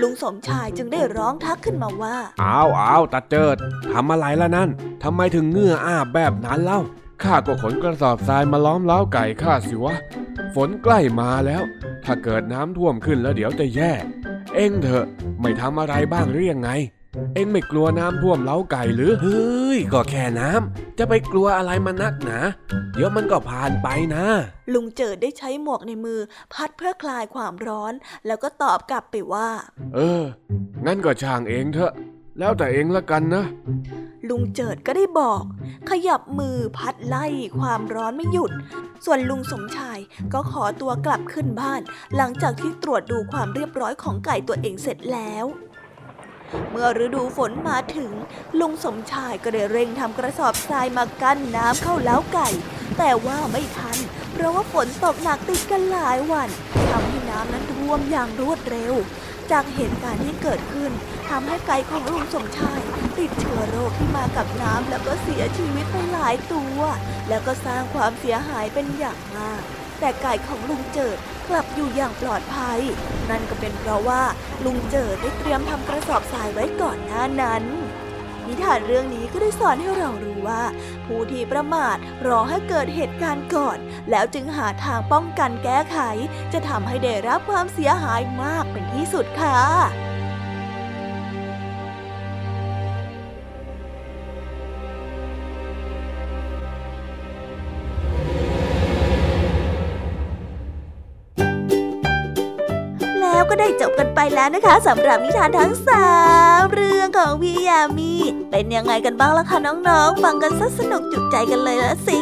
[0.00, 3.56] ลุงสมชายจึงได้ร้องทักขึ้นมาว่า อ้าวอ้าวตาเจิด
[3.92, 4.70] ทำอะไรล่ะนั่น
[5.02, 6.80] ทำไมถึงเงื่ออ้าแบบนั้นเล่า
[7.24, 9.96] ข้าก็ขนกระสอบทรายมาล้อมเล้าไก่ข้าสิวะ
[10.54, 11.62] ฝนใกล้มาแล้ว
[12.04, 13.92] ถ้าเกิดน้ำท่วมขึ้นแล้วเดี๋ยวจะแย่
[14.54, 15.06] เอ็งเถอะ
[15.40, 16.70] ไม่ทำอะไรบ้างหรือยังไง
[17.34, 22.38] เอ็งไม่กลัวน้ำท่วมเล้าไก่หรือ เฮ้ย ก็แค่น้ำ จะไปกลัวอะไรมานักหนา
[22.94, 24.24] เดี๋ยวมันก็ผ่านไปนะ
[24.72, 26.20] ลุงเจิดได้ใช้หมวกในมือ
[26.52, 27.92] พัดเพื่อคลายความร้อน
[28.26, 29.48] แล้วก็ตอบกลับไปว่า
[29.94, 30.22] เออ
[30.86, 31.92] งั้นก็ช่างเองเถอะ
[32.38, 33.44] แล้วแต่เองละกันนะ
[34.28, 35.42] ลุงเจิดก็ได้บอก
[35.90, 37.26] ขยับมือพัดไล่
[37.58, 38.50] ความร้อนไม่หยุด
[39.04, 39.98] ส่วนลุงสมชาย
[40.32, 41.80] ก็ขอตัวกลับขึ้นบ้าน
[42.16, 45.46] หลังจากที่ตรวจดูความเรียบร้อยของไก่ตัวเองเสร็จแล้ว
[46.70, 48.12] เมื่อฤดูฝนมาถึง
[48.60, 52.48] ลุงสมชายก็ได้เร่งทำกระสอบทรายมากั้นน้ำเข้าเล้าไก่
[52.98, 53.98] แต่ว่าไม่ทัน
[54.32, 56.48] เพราะว่าฝนตกหนักติดกันหลายวัน
[56.90, 58.94] ทำให้น้ำนั้นท่วมอย่างรวดเร็ว
[59.52, 60.92] จากเหตุการณ์ที่เกิดขึ้น
[61.28, 62.80] ทำให้ไก่ของลุงสมชาย
[63.18, 66.78] ติดเชื้อโรคที่มากับน้ำแล้วก็เสียชีวิตไปหลายตัว
[67.28, 69.62] แล้วก็สร้างความเสียหายเป็นอย่างมาก
[70.00, 71.16] แต่ไก่ของลุงเจิด
[71.48, 72.80] กลับอยู่อย่างปลอดภัย
[73.30, 74.22] นั่นก็เป็นเพราะว่า
[74.64, 77.64] ลุงเจิดได้เตรียมทำกระสอบทรายไว้ก่อนหน้านั้น
[78.48, 80.62] นิทานเรื่องนี้ก็ได้สอนให้เรารู้ว่า
[81.06, 83.78] ผู้ที่ประมาทรอให้เกิดเหตุการณ์ก่อน
[84.10, 85.98] แล้วจึงหาทางป้องกันแก้ไข
[86.52, 90.11] จะทำให้ได้รับความเสียหายมากเป็นที่สุดค่ะ
[104.42, 106.08] แล้วนะคะสำหรับนิทานทั้งสา
[106.60, 108.12] มเรื่องของพี่ยามี
[108.50, 112.20] เป็นยังไงกันบ้างล่ะคะน้องๆฟังกันซะสนุกจุใจกันเลยละสิ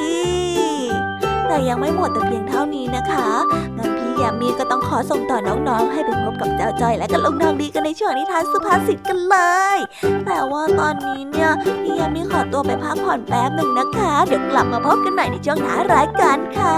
[1.47, 3.29] แต่ยังไม่หมดแต่เพียงเท่านี้นะคะ
[3.77, 9.37] งั้นพี่ยามีก็ต้องขอส่งต่อน้องๆ ให้ไปพบกับเจ้าจอยและกับลุงทองดีกันในช่วงนิทานสุภาษิตกันเล
[9.77, 9.79] ย
[10.27, 11.51] แต่ว่าตอนนี้เนี่ย
[11.83, 16.77] พี่ยามีขอตัวไปพักผ่อนแป๊บหนึ่งนะคะเดี๋ยวกลับมาพบกันใหม่ในช่วงท้ารายการค่ะ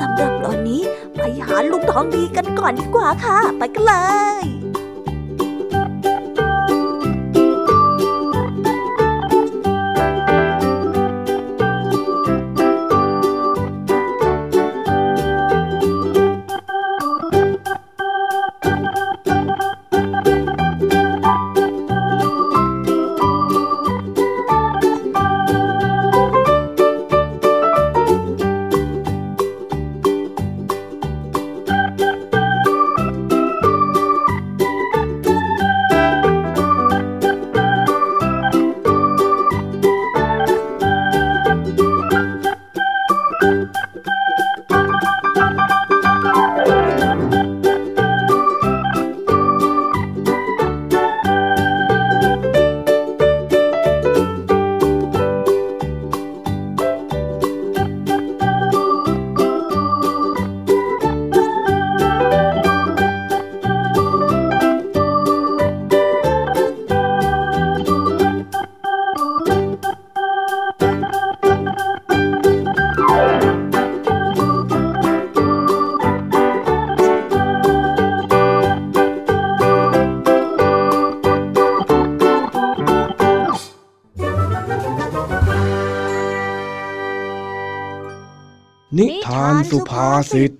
[0.00, 0.82] สำหรับตอนนี้
[1.16, 3.94] ไปหาลุงทองดีกันก่อนดีกว่าค่ะ ไปกันเล
[4.44, 4.65] ย
[89.70, 90.50] สุภาษิต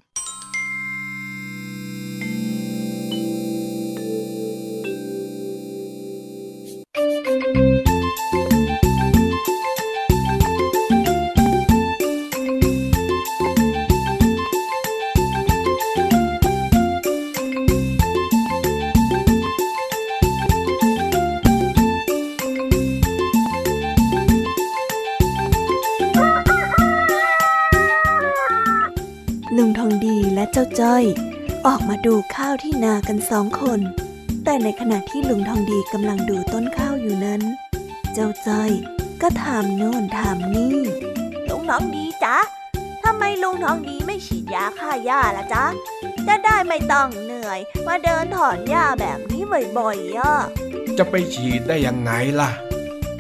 [32.07, 33.81] ดูข้าวที่นากันสองคน
[34.45, 37.43] แต่ในขณะที่ลุงทองดีกำลังดูต้นข้าวอยู่นั้น
[38.13, 38.71] เจ้าจ้อย
[39.23, 40.79] ก็ถามโน่นถามนี่
[41.49, 42.37] ลุงทองดีจ๊ะ
[43.05, 45.65] ทำไมลุงทองดีไม่ฉีดยาฆ่าหญ้าล่ะจ๊ะ
[46.27, 49.43] จะได้ไม่ต้องเหนื่อย มาเดินถอนหญ้าแบบนี้
[49.79, 50.35] บ่อยๆอะ
[50.99, 52.51] จะไปฉีดได้ยังไงล่ะ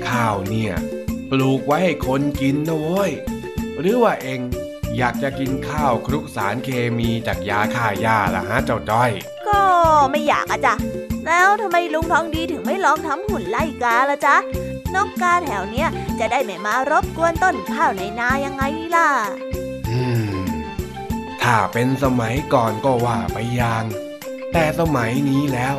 [0.06, 0.72] ข้าวเนี่ย
[1.30, 3.12] ปลูกไว้ให้คนกินนะเว้ย
[3.80, 4.40] หรือว่าเอง
[4.98, 6.68] อยากจะกินข้าวคลุกสารเค
[6.98, 9.10] มีจากยาฆ่าหญ้าล่ะฮะเจ้าจ้อย
[9.48, 9.62] ก็
[10.10, 10.74] ไม่อยากอะจ๊ะ
[11.26, 14.36] แล้วทำไมลุงทองดีถึงไม่ลองทำหุ่นไล่กาล่ะจ๊ะ
[14.94, 15.88] นกกาแถวเนี้ย
[16.20, 18.62] จะได้ไม่มารบกวนต้นข้าวในนายังไง
[18.94, 19.08] ล่ะ
[19.90, 20.36] อืม
[21.42, 23.84] ถ้าเป็นสมัยก่อนก็ว่าไปอย่าง
[24.52, 25.76] แต่สมัยนี้แล้ว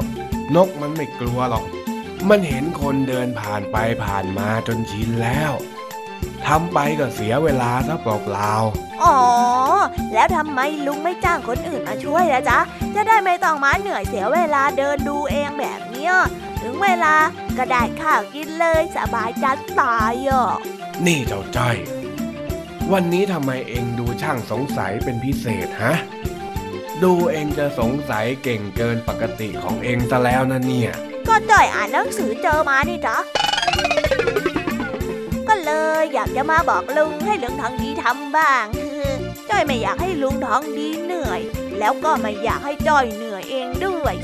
[0.56, 1.66] นกมันไม่กลัวหรอก
[2.30, 5.52] มันเห็นคนเดินผ่านไปผ่านมาจนชินแล้ว
[6.48, 8.52] ทำไปก็เสียเวลาซะเปล่า
[9.04, 9.18] อ๋อ
[10.14, 12.60] แล้วทำไมลุงไม่จ้างคนอื่นมาช่วยล่ะจ๊ะ
[12.96, 16.14] จะได้ไม่ต้องมาเหนื่อยเสียเวลาเดินดูเองแบบเนี้ย
[16.62, 17.16] ถึงเวลา
[17.58, 21.78] ก็ได้ข้าวกินเลยสบายจัดตายอะๆนี่เจ้าจ้อย
[22.92, 25.94] วันนี้ทำไมเองดูช่างสงสัยเป็นพิเศษฮะ
[27.04, 30.92] ดูเองจะสงสัยเก่งเกินปกติของเองซะแล้วนะเนี่ย
[31.28, 33.47] ก็จ่อยอ่านหนังสือเจอมานี่จ๊ะก็
[35.68, 39.14] เลย อยากจะมาบอกลุงให้ลุงทองดีทำบ้างคือ
[39.50, 41.42] จ้อยไม่อยากให้ลุงทองดีเหนื่อย
[41.80, 44.16] แล้วก็ไม่อยากให้จ้อยเหนื่อยเองด้วย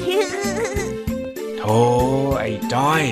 [1.58, 1.80] โธ่
[2.40, 3.04] ไอ้จ้อย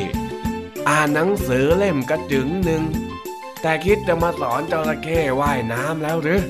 [0.89, 2.83] อ่านหนังสือเล่มกระจึงหนึ่ง
[3.61, 6.41] แต่คิดจะมาสอนจระเข้ว่ายน้ำแล้วหรือ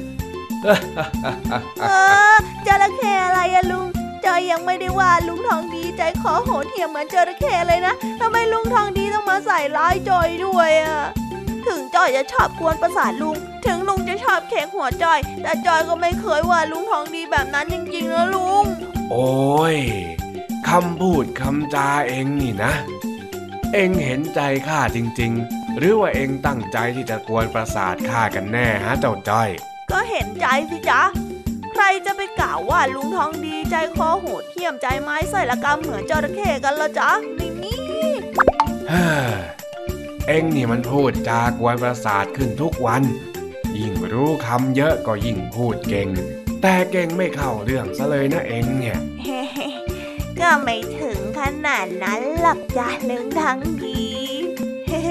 [1.81, 1.85] เอ
[2.33, 2.35] อ
[2.67, 3.87] จระเข้อะไรอะลุง
[4.25, 11.01] จอยยังไม่ได้ว่าลุงทองดีใจคอโหดเหี้ยมเหมือนจระเข้เลยนะทำไมลุงทองดีต้องมาใส่ร้ายจอยด้วยอะ
[11.67, 13.35] ถึงจอยจะชอบกวนประสาทลุง
[13.65, 18.65] ถึงลุงจะชอบเค้กหัวจอย แต่จอยก็ไม่เคยว่าลุงทองดีแบบนั้นจริงๆนะลุง
[19.11, 19.77] โอ้ย
[20.67, 22.73] คำพูดคำจาเองนี่นะ
[23.73, 29.49] เองเห็นใจข้าจริง ๆ หรือว่าเองตั้งใจที่จะกวนประสาทข้ากันแน่ฮะเจ้าจ้อย
[29.91, 31.01] ก็เห็นใจสิจ๊ะ
[31.71, 37.75] ใครจะไปกล่าวว่าลุงทองดีใจคอโหดเหี้ยมใจไม้ใส่ละกรรมเหมือนจระเข้กันละจ๊ะไม่มี
[40.27, 43.03] เฮ้อเอ็งนี่มันพูดจากวนประสาทขึ้นทุกวัน
[43.77, 46.09] ยิ่งรู้คำเยอะก็ยิ่งพูดเก่ง
[46.61, 54.03] แต่เก่งไม่เข้าเรื่องซะเลยนะเอ็งเนี่ยเฮ้ๆก็ไม่ถึงขนาดนั้นหรอกจ้ะลุงทองดี
[54.87, 55.01] เฮ้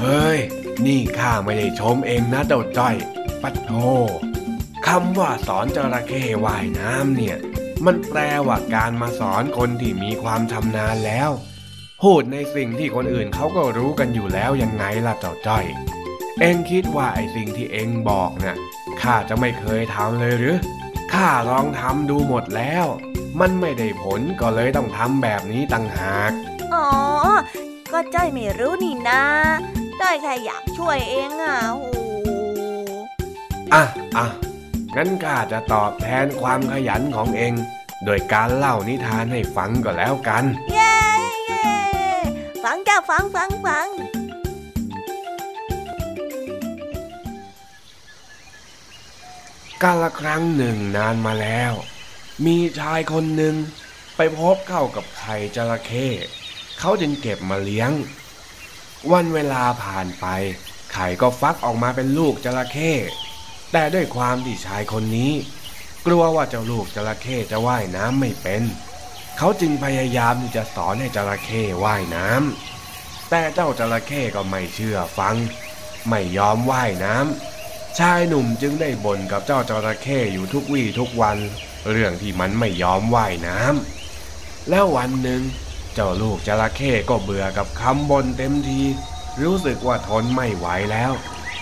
[0.00, 0.38] เฮ้ย
[0.86, 2.96] นี่ข้าไม่ได้ชมเองนะเจ้าจ้อย
[3.42, 3.72] ปัดโท
[4.86, 7.36] คำว่าสอนจระเข้ว่ายน้ำเนี่ย
[7.84, 11.30] มันแปลว่าการมาสอนคนที่มีความชำนาญแล้ว
[12.02, 15.64] พูดในสิ่งที่คนอื่นเขาก็รู้กันอยู่แล้วยังไงล่ะเจ้าจ้อย
[16.40, 18.56] เอ็งคิดว่าไอ้สิ่งที่เอ็งบอกน่ะ
[19.00, 20.56] ข้าจะไม่เคยทำเลยหรือ
[21.12, 22.86] ข้าลองทำดูหมดแล้ว
[23.40, 26.32] มันไม่ได้ผลก็เลยต้องทำแบบนี้ต่างหาก
[26.74, 26.88] อ๋อ
[27.92, 29.22] ก็จ้อยไม่รู้นี่นะ
[30.00, 31.90] จ้อยแค่อยากช่วยเองอะโอ้
[33.72, 33.82] อะ
[34.16, 34.26] อะ
[34.96, 37.52] งั้นข้าจะตอบแทนความขยันของเอง
[38.04, 40.95] โดยการเล่านิทานให้ฟังก็แล้วกัน เย้เย้
[42.70, 43.88] ฟังจ้าฟังฟังฟัง
[49.82, 51.72] กาละครั้งหนึ่งนานมาแล้ว
[52.46, 53.54] มีชายคนหนึ่ง
[54.16, 56.08] ไปพบเข้ากับไข่จระเข้
[56.78, 57.90] เขาจึงเก็บมาเลี้ยง
[59.12, 60.26] วันเวลาผ่านไป
[60.92, 62.92] ไข่ก็ฟักออกมาเป็นลูกจระเข้
[63.72, 65.32] แต่ด้วยความที่ชายคนนี้
[66.06, 68.62] กลัวว่าเจ้าลูกจระเข้จะว่ายน้ำไม่เป็น
[69.38, 75.36] เขาจึงพยายามที่จะสอนให้จระเข้ว่ายน้ำแต่เจ้าจระเข้ก็ไม่เชื่อฟัง
[76.08, 81.38] ไม่ยอมว่ายน้ำชายหนุ่มจึงได้บ่นกับเจ้าจระเข้อยู่ทุกวี่ทุกวัน
[81.90, 85.42] เรื่องที่มันไม่ยอมว่ายน้ำแล้ววันหนึ่ง
[85.94, 88.82] เจ้าลูกจระเข้ก็เบื่อกับคำบ่นเต็มที
[89.42, 91.12] รู้สึกว่าทนไม่ไหวแล้ว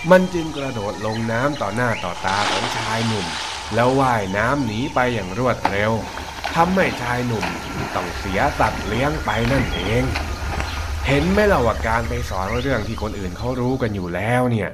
[0.09, 3.27] มันจึงกระโดดลงน้ำต่อหน้าต่อตาของชายหนุ่ม
[3.73, 5.91] แล้วว่ายน้ำหนีไปอย่างรวดเร็ว
[6.55, 7.45] ทำให้ชายหนุ่ม
[7.95, 10.03] ต้องเสียสัตว์เลี้ยงไปนั่นเอง
[11.07, 14.69] เห็นไหมล่ะว่าการไปสอนเรื่องที่คนอื่นเขารู้กันอยู่แล้วเนี่ย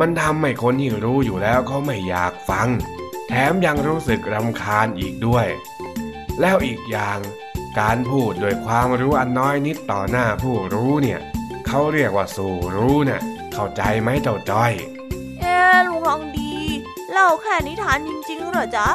[0.00, 2.68] มันทำให้คนที่รู้อยู่แล้วเขาไม่อยากฟัง
[3.28, 5.46] แถมยังรู้สึกรำคาญอีกด้วย
[6.40, 7.18] แล้วอีกอย่าง
[7.80, 11.20] การพูดโดยความรู้อันน้อยนิดต่อหน้าผู้รู้เนี่ย
[11.66, 13.22] เขาเรียกว่าสู่รู้น่ะ
[13.54, 14.72] เข้าใจไหมเจ้าจ้อย
[15.40, 15.56] เอ๊
[15.86, 16.52] ลุงทองดี
[17.12, 18.88] เล่าแค่นิทานจริงๆเหรอจ๊ะ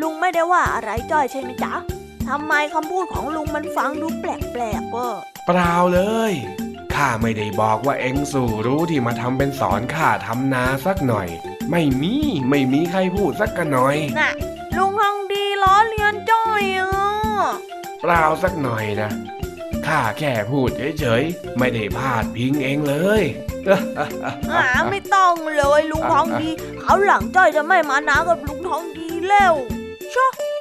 [0.00, 1.74] ลุงไม่ได้ว่าอะไรจ้อยใช่ไหมจ๊ะ
[2.28, 5.10] ทำไมคำพูดของลุงมันฟังดูแปลกๆเว้อ
[5.46, 6.32] เปล่าเลย
[6.94, 11.28] ข้าไม่ได้บอกว่าเอ็งสู่รู้ที่มาทำเป็นสอนข้าทำนาสักหน่อย
[11.70, 12.14] ไม่มี
[12.50, 14.30] ไม่มีใครพูดสักกันหน่อย น่ะ
[14.76, 16.92] ลุงทองดีล้อเลียนจ้อยอะ
[18.00, 19.10] เปล่าสักหน่อยนะ
[19.86, 20.68] ข้าแค่พูด
[20.98, 23.22] เฉยๆ ไม่ได้พาดพิงเองเลย
[24.52, 29.54] อ่าไม่ต้องเลยลุงทองดี เขาวหลังจ้อยจะไม่มานากับลุงทองดีแล้ว
[30.18, 30.57] ช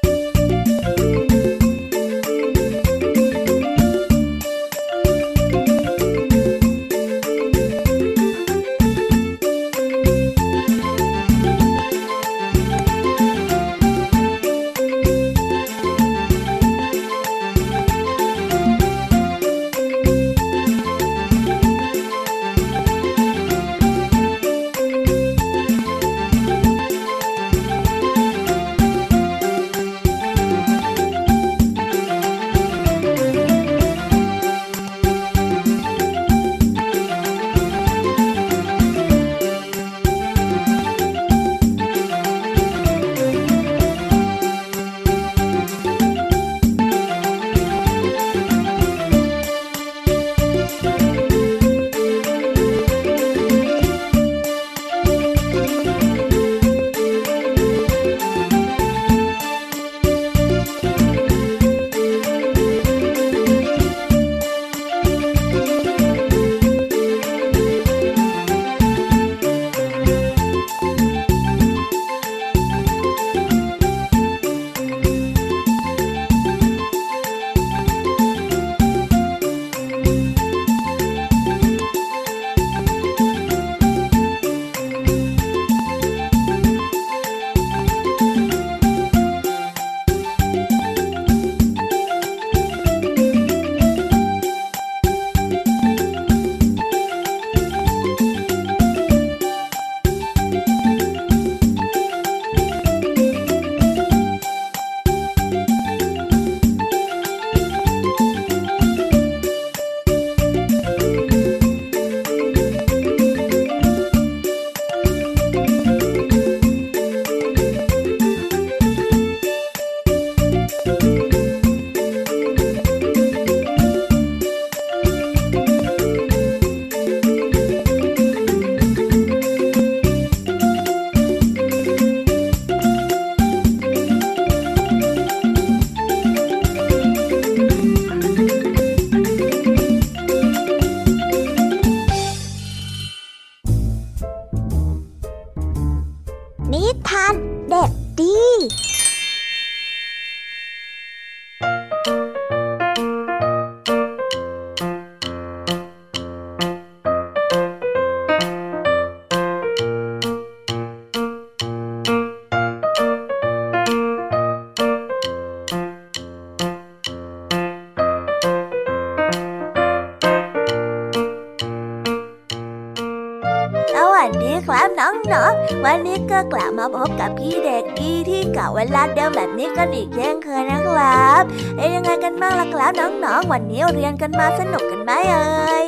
[176.53, 181.43] กลับมาพบกับพี่เด็กดีที่เก่าเวลาเดิมแบบนี้กันอีกเช่นเคยนะครับ
[181.77, 185.85] เอ้ยังไงกันบ้างล่ะครับน้องๆ วันนี้เรียนกันมาสนุกกันไหมเอ่ย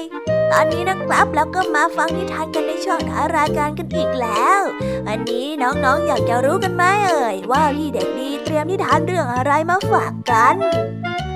[0.51, 4.61] ตอนนี้นะครับเราก็มาฟังนิทานกันในช่วงท้ายรายการกันอีกแล้ว
[5.07, 10.55] วันนี้น้องๆอยากจะรู้กันไหมเอ่ยว่าพี่เด็กดีเตรียมนิทานเรื่องอะไรมาฝากกัน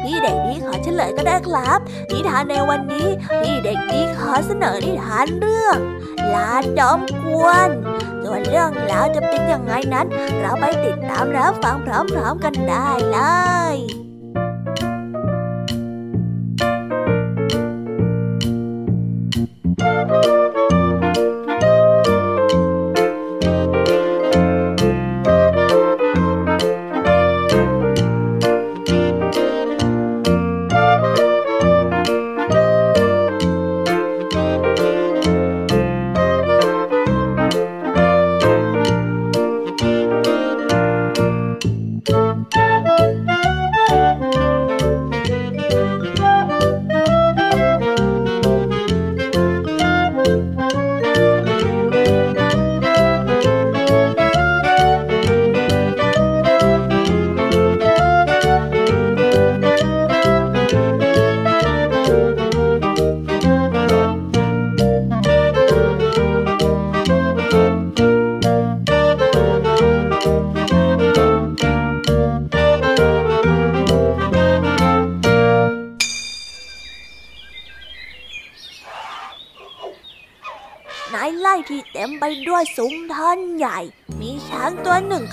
[0.03, 1.79] พี่เด็กดีขอเฉลยก็ได้ครับ
[2.11, 3.07] นิทานในวันนี้
[3.39, 5.77] พี่เด็กดีขอเสนอนิทานเรื่อง
[6.35, 7.69] ลาจอมกวน
[8.33, 10.07] วนเรื่องราวจะเป็นยังไงนั้น
[10.39, 13.19] เราไปติดตามรับฟังพร้อมๆกันได้เล
[13.75, 14.02] ย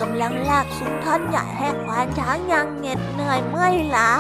[0.01, 4.11] กำลังลากซุ้มท่อนใหญ่ให้ควานช้างยังเหน็ดเหนื่อยเมื่อยล้า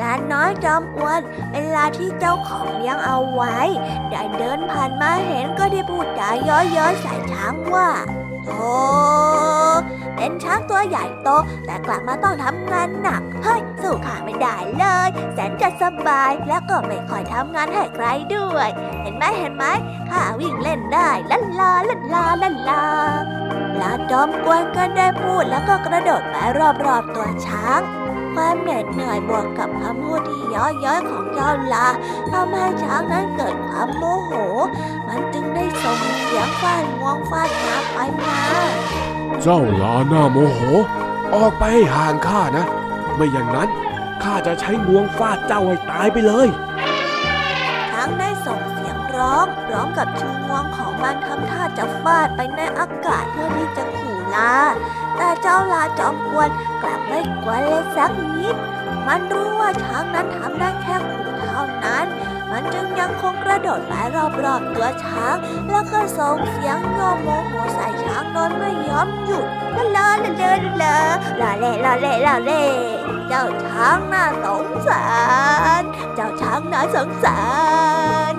[0.00, 1.20] ลานน้อยจอมอ้วน
[1.52, 3.58] เวลาที่เจ้าของเลี้ยงเอาไว้
[4.10, 7.88] ได้เดินผ่านมาเห็นก็ได้พูดจาย้อยๆใส่ช้างว่า
[8.44, 8.72] โธ่
[10.16, 11.28] เป็นช้างตัวใหญ่โต
[11.66, 18.68] แต่กลับมาต้องทำงานหนัก เฮ้ย สู้ข้าไม่ได้เลย แสนจะสบายแล้วก็ไม่ค่อยทำงานให้ใครด้วย
[19.02, 19.64] เห็นไหมเห็นไหม
[20.10, 22.82] ข้าวิ่งเล่นได้ลันลาลันลาลันลา
[23.30, 23.33] ลา
[24.10, 26.36] จอมกวนก็ได้พูดแล้วก็กระโดดไป
[26.86, 27.80] รอบๆตัวช้าง
[28.34, 31.86] ความเหน็ดเหนื่อยบวกกับคำพูดที่ย้อยย้อยของเจ้าลา
[32.30, 34.30] ทำให้ช้างนั้นเกิดความโมโห
[35.08, 38.40] มันจึงได้ส่งเสียงฟาดงวงฟาดงาไปมา
[39.42, 40.60] เจ้าลาหน้าโมโห
[41.34, 42.66] ออกไปให้ห่างข้านะ
[43.16, 43.68] ไม่อย่างนั้น
[44.22, 46.48] ข้าจะใช้งวงฟาดเจ้าให้ตายไปเลย
[49.84, 54.54] มกับชูงวงของมันทำท่าจะฟาดไปในอากาศเพื่อที่จะขู่ลา
[55.16, 56.48] แต่เจ้าลาจอมกวน
[56.82, 58.56] กลับไม่กวนเลยสักนิด
[59.06, 62.06] มันรู้ว่าช้างนั้นทำได้แค่ขู่เท่านั้น
[62.50, 63.92] มันจึงยังคงกระโดดไป
[64.44, 65.36] รอบๆตัวช้าง
[65.70, 70.94] แล้วก็ส่งเสียงโยโมโหใส่ช้างโดยไม่ยอมหยุดลาลาลาลาลา
[71.40, 72.50] ลาเล่ลาเลลาเล
[73.28, 75.04] เจ้าช้างน่าสงสา
[75.80, 75.82] ร
[76.14, 77.40] เจ้าช้างน่าสงสา
[78.32, 78.34] ร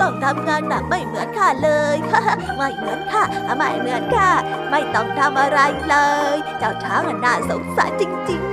[0.00, 1.96] ต้องทำงานหนักไม่เหมือนข้าเลย
[2.56, 3.22] ไม่เหมือนข้า
[3.58, 4.30] ไม่เหมือนข้า
[4.70, 5.96] ไม่ต้องทำอะไรเล
[6.34, 8.50] ย เจ้าช้างน่าสงสารจริงๆ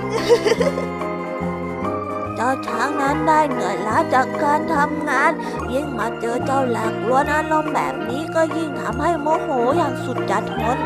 [2.35, 5.31] เจ้าช้างนั้นได้เหนื่อยล้าจากการทำงาน
[5.73, 10.77] ยิ่งมาเจอเจ้าหลากล้วนอารมณ์แบบนี้ก็ยิ่งทำให้โมโหอย่างสุดจะทน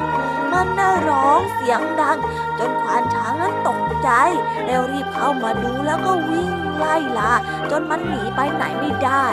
[0.51, 2.17] มันได้ร้องเสียงดัง
[2.59, 4.09] จนควานช้างนั้นตกใจ
[4.65, 7.31] แล้วรีบเข้ามาดูแล้วก็วิ่งไล่ลา
[7.71, 9.25] จนมันหนีไปไหนไม่ได้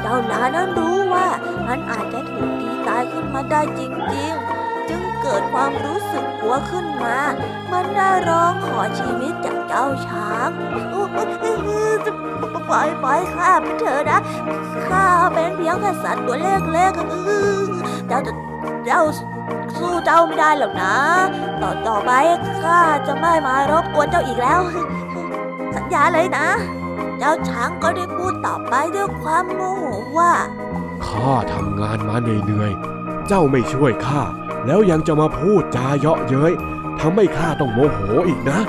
[0.00, 1.26] เจ้าลานั้นรู้ว่า
[1.66, 7.18] มันอาจจะถูกตีตายขึ้นมาได้จริงๆ จึงเกิดความรู้สึกกลัวขึ้นมา
[7.72, 10.50] มันได้ร้องขอชีวิตจากเจ้าช้าง
[12.70, 14.20] ปล่อยปล่อยข้าไปเถอะนะ
[14.86, 18.20] ข้าเป็นเพียงแค่สัตว์ตัวเล็กๆเจ้า
[18.84, 19.02] เจ้า
[19.78, 20.94] สู้เจ้าไม่ได้หรอกนะ
[21.62, 22.10] ต่อต่อไป
[22.60, 24.60] ข้าจะไม่มารบกวนเจ้าอีกแล้ว
[25.74, 26.46] สัญญาเลยนะ
[27.18, 29.84] เจ้าช้างก็ได้พูดต่อไปด้วยความโมโห
[30.18, 30.32] ว่า
[31.06, 34.22] ข้าทำงานมาเหนื่อยๆเจ้าไม่ช่วยข้า
[34.66, 36.52] แล้วยังจะมาพูดจาเยาะเย้ย
[37.00, 38.60] ทำให้ข้าต้องโมโหอีกนะ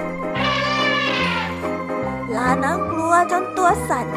[2.35, 4.07] ลานั้นกลัวจนตัวสั่น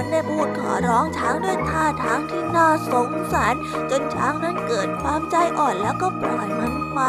[0.00, 3.54] มันได้พูดขอร้องช้างด้วยท่าทางที่น่าสงสาร
[3.90, 7.00] จนช้างนั้นเกิดความใจอ่อนแล้วก็ปล่อยมันไป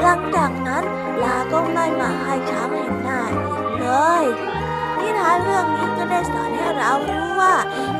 [0.00, 0.84] หลังจากนั้น
[1.22, 3.88] ลาก็ไม่มาให้ช้างเห็นหน้าอีกเล
[4.22, 4.24] ย
[4.98, 7.54] นิทานเรื่องนี้ก็ได้สอนให้เรารู้ว่า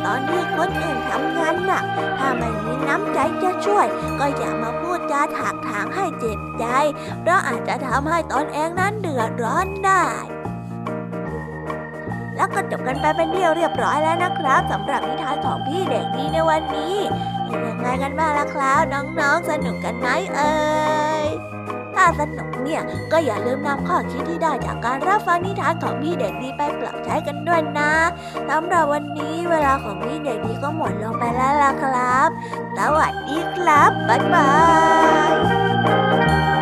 [0.04, 1.84] ตอนที่คนอื่นทำงานหนัก
[2.18, 3.86] ถ้าไม่มีน้ำใจจะช่วย
[4.18, 6.64] ก็อย่ามาพูดจาถากถางให้เจ็บใจ
[7.20, 10.04] เพราะอาจจะทำให้ตนเองนั้นเดือดร้อนได้
[12.37, 16.97] แล้วก็จบกันไปเป็นที่เรียบร้อยแล้วนะครับสำหรับนิทานของพี่เด็กดีในวันนี้
[17.47, 20.55] เป็นยังไงกันบ้างล่ะครับน้องๆ สนุกกันไหมเอ่
[21.24, 21.26] ย
[21.95, 22.82] ถ้าสนุกเนี่ย
[23.12, 27.93] ก็อย่าลืมนำข้อคิดที่ได้จากการรับฟังนิทานของพี่เด็กดีไปปรับใช้กันด้วยนะ
[28.51, 32.28] สำหรับวันนี้เวลาของพี่เด็กดีก็หมดลงไปแล้วล่ะครับ
[32.78, 34.51] สวัสดีครับ บ๊ายบา
[36.53, 36.55] ย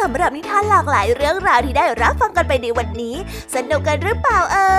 [0.00, 3.16] สำหรับนิทานหลากหลายเรื่องราวที่ได้รับฟังกันไปในวันนี้
[3.54, 4.70] สนุกกันหรือเปล่าเอ่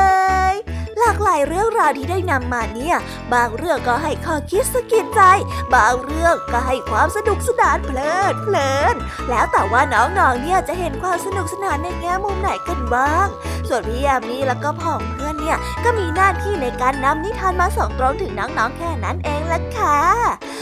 [0.53, 0.55] ย
[0.99, 2.97] หลากหลายเรื่องราวที่ได้นำมาเนี่ย
[3.33, 5.21] บางเรื่องก็ให้ข้อคิดสะกิดใจ
[5.75, 8.95] บางเรื่องก็ให้ความสนุกสนานเพลิดเพลิน
[9.29, 13.27] แล้วแต่ว่าน้องๆเนี่ยจะเห็นความสนุกสนานในแง่มุมไหนกันบ้าง
[13.67, 19.99] ส่วนพี่ยามีแล้วก็พ่องเพื่อนเนี่ยก็มีหน้าที่ในการนำนิทานมาส่งตรงถึงน้องๆแค่นั้นเองละค่ะ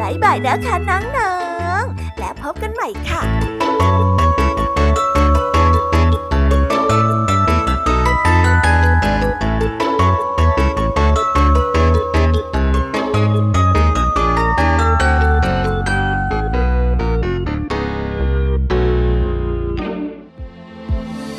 [0.00, 1.36] บายบายนะคะน้อ
[1.80, 3.22] งๆ และพบกันใหม่ค่ะ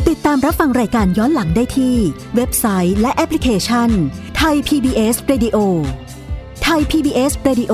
[0.09, 1.95] ติดตามรับฟังรายการย้อนหลังได้ที่
[2.35, 3.89] เว็บไซต์และแอปพลิเคชัน
[4.37, 5.57] ไทย PBS Radio
[6.63, 7.73] ไทย PBS Radio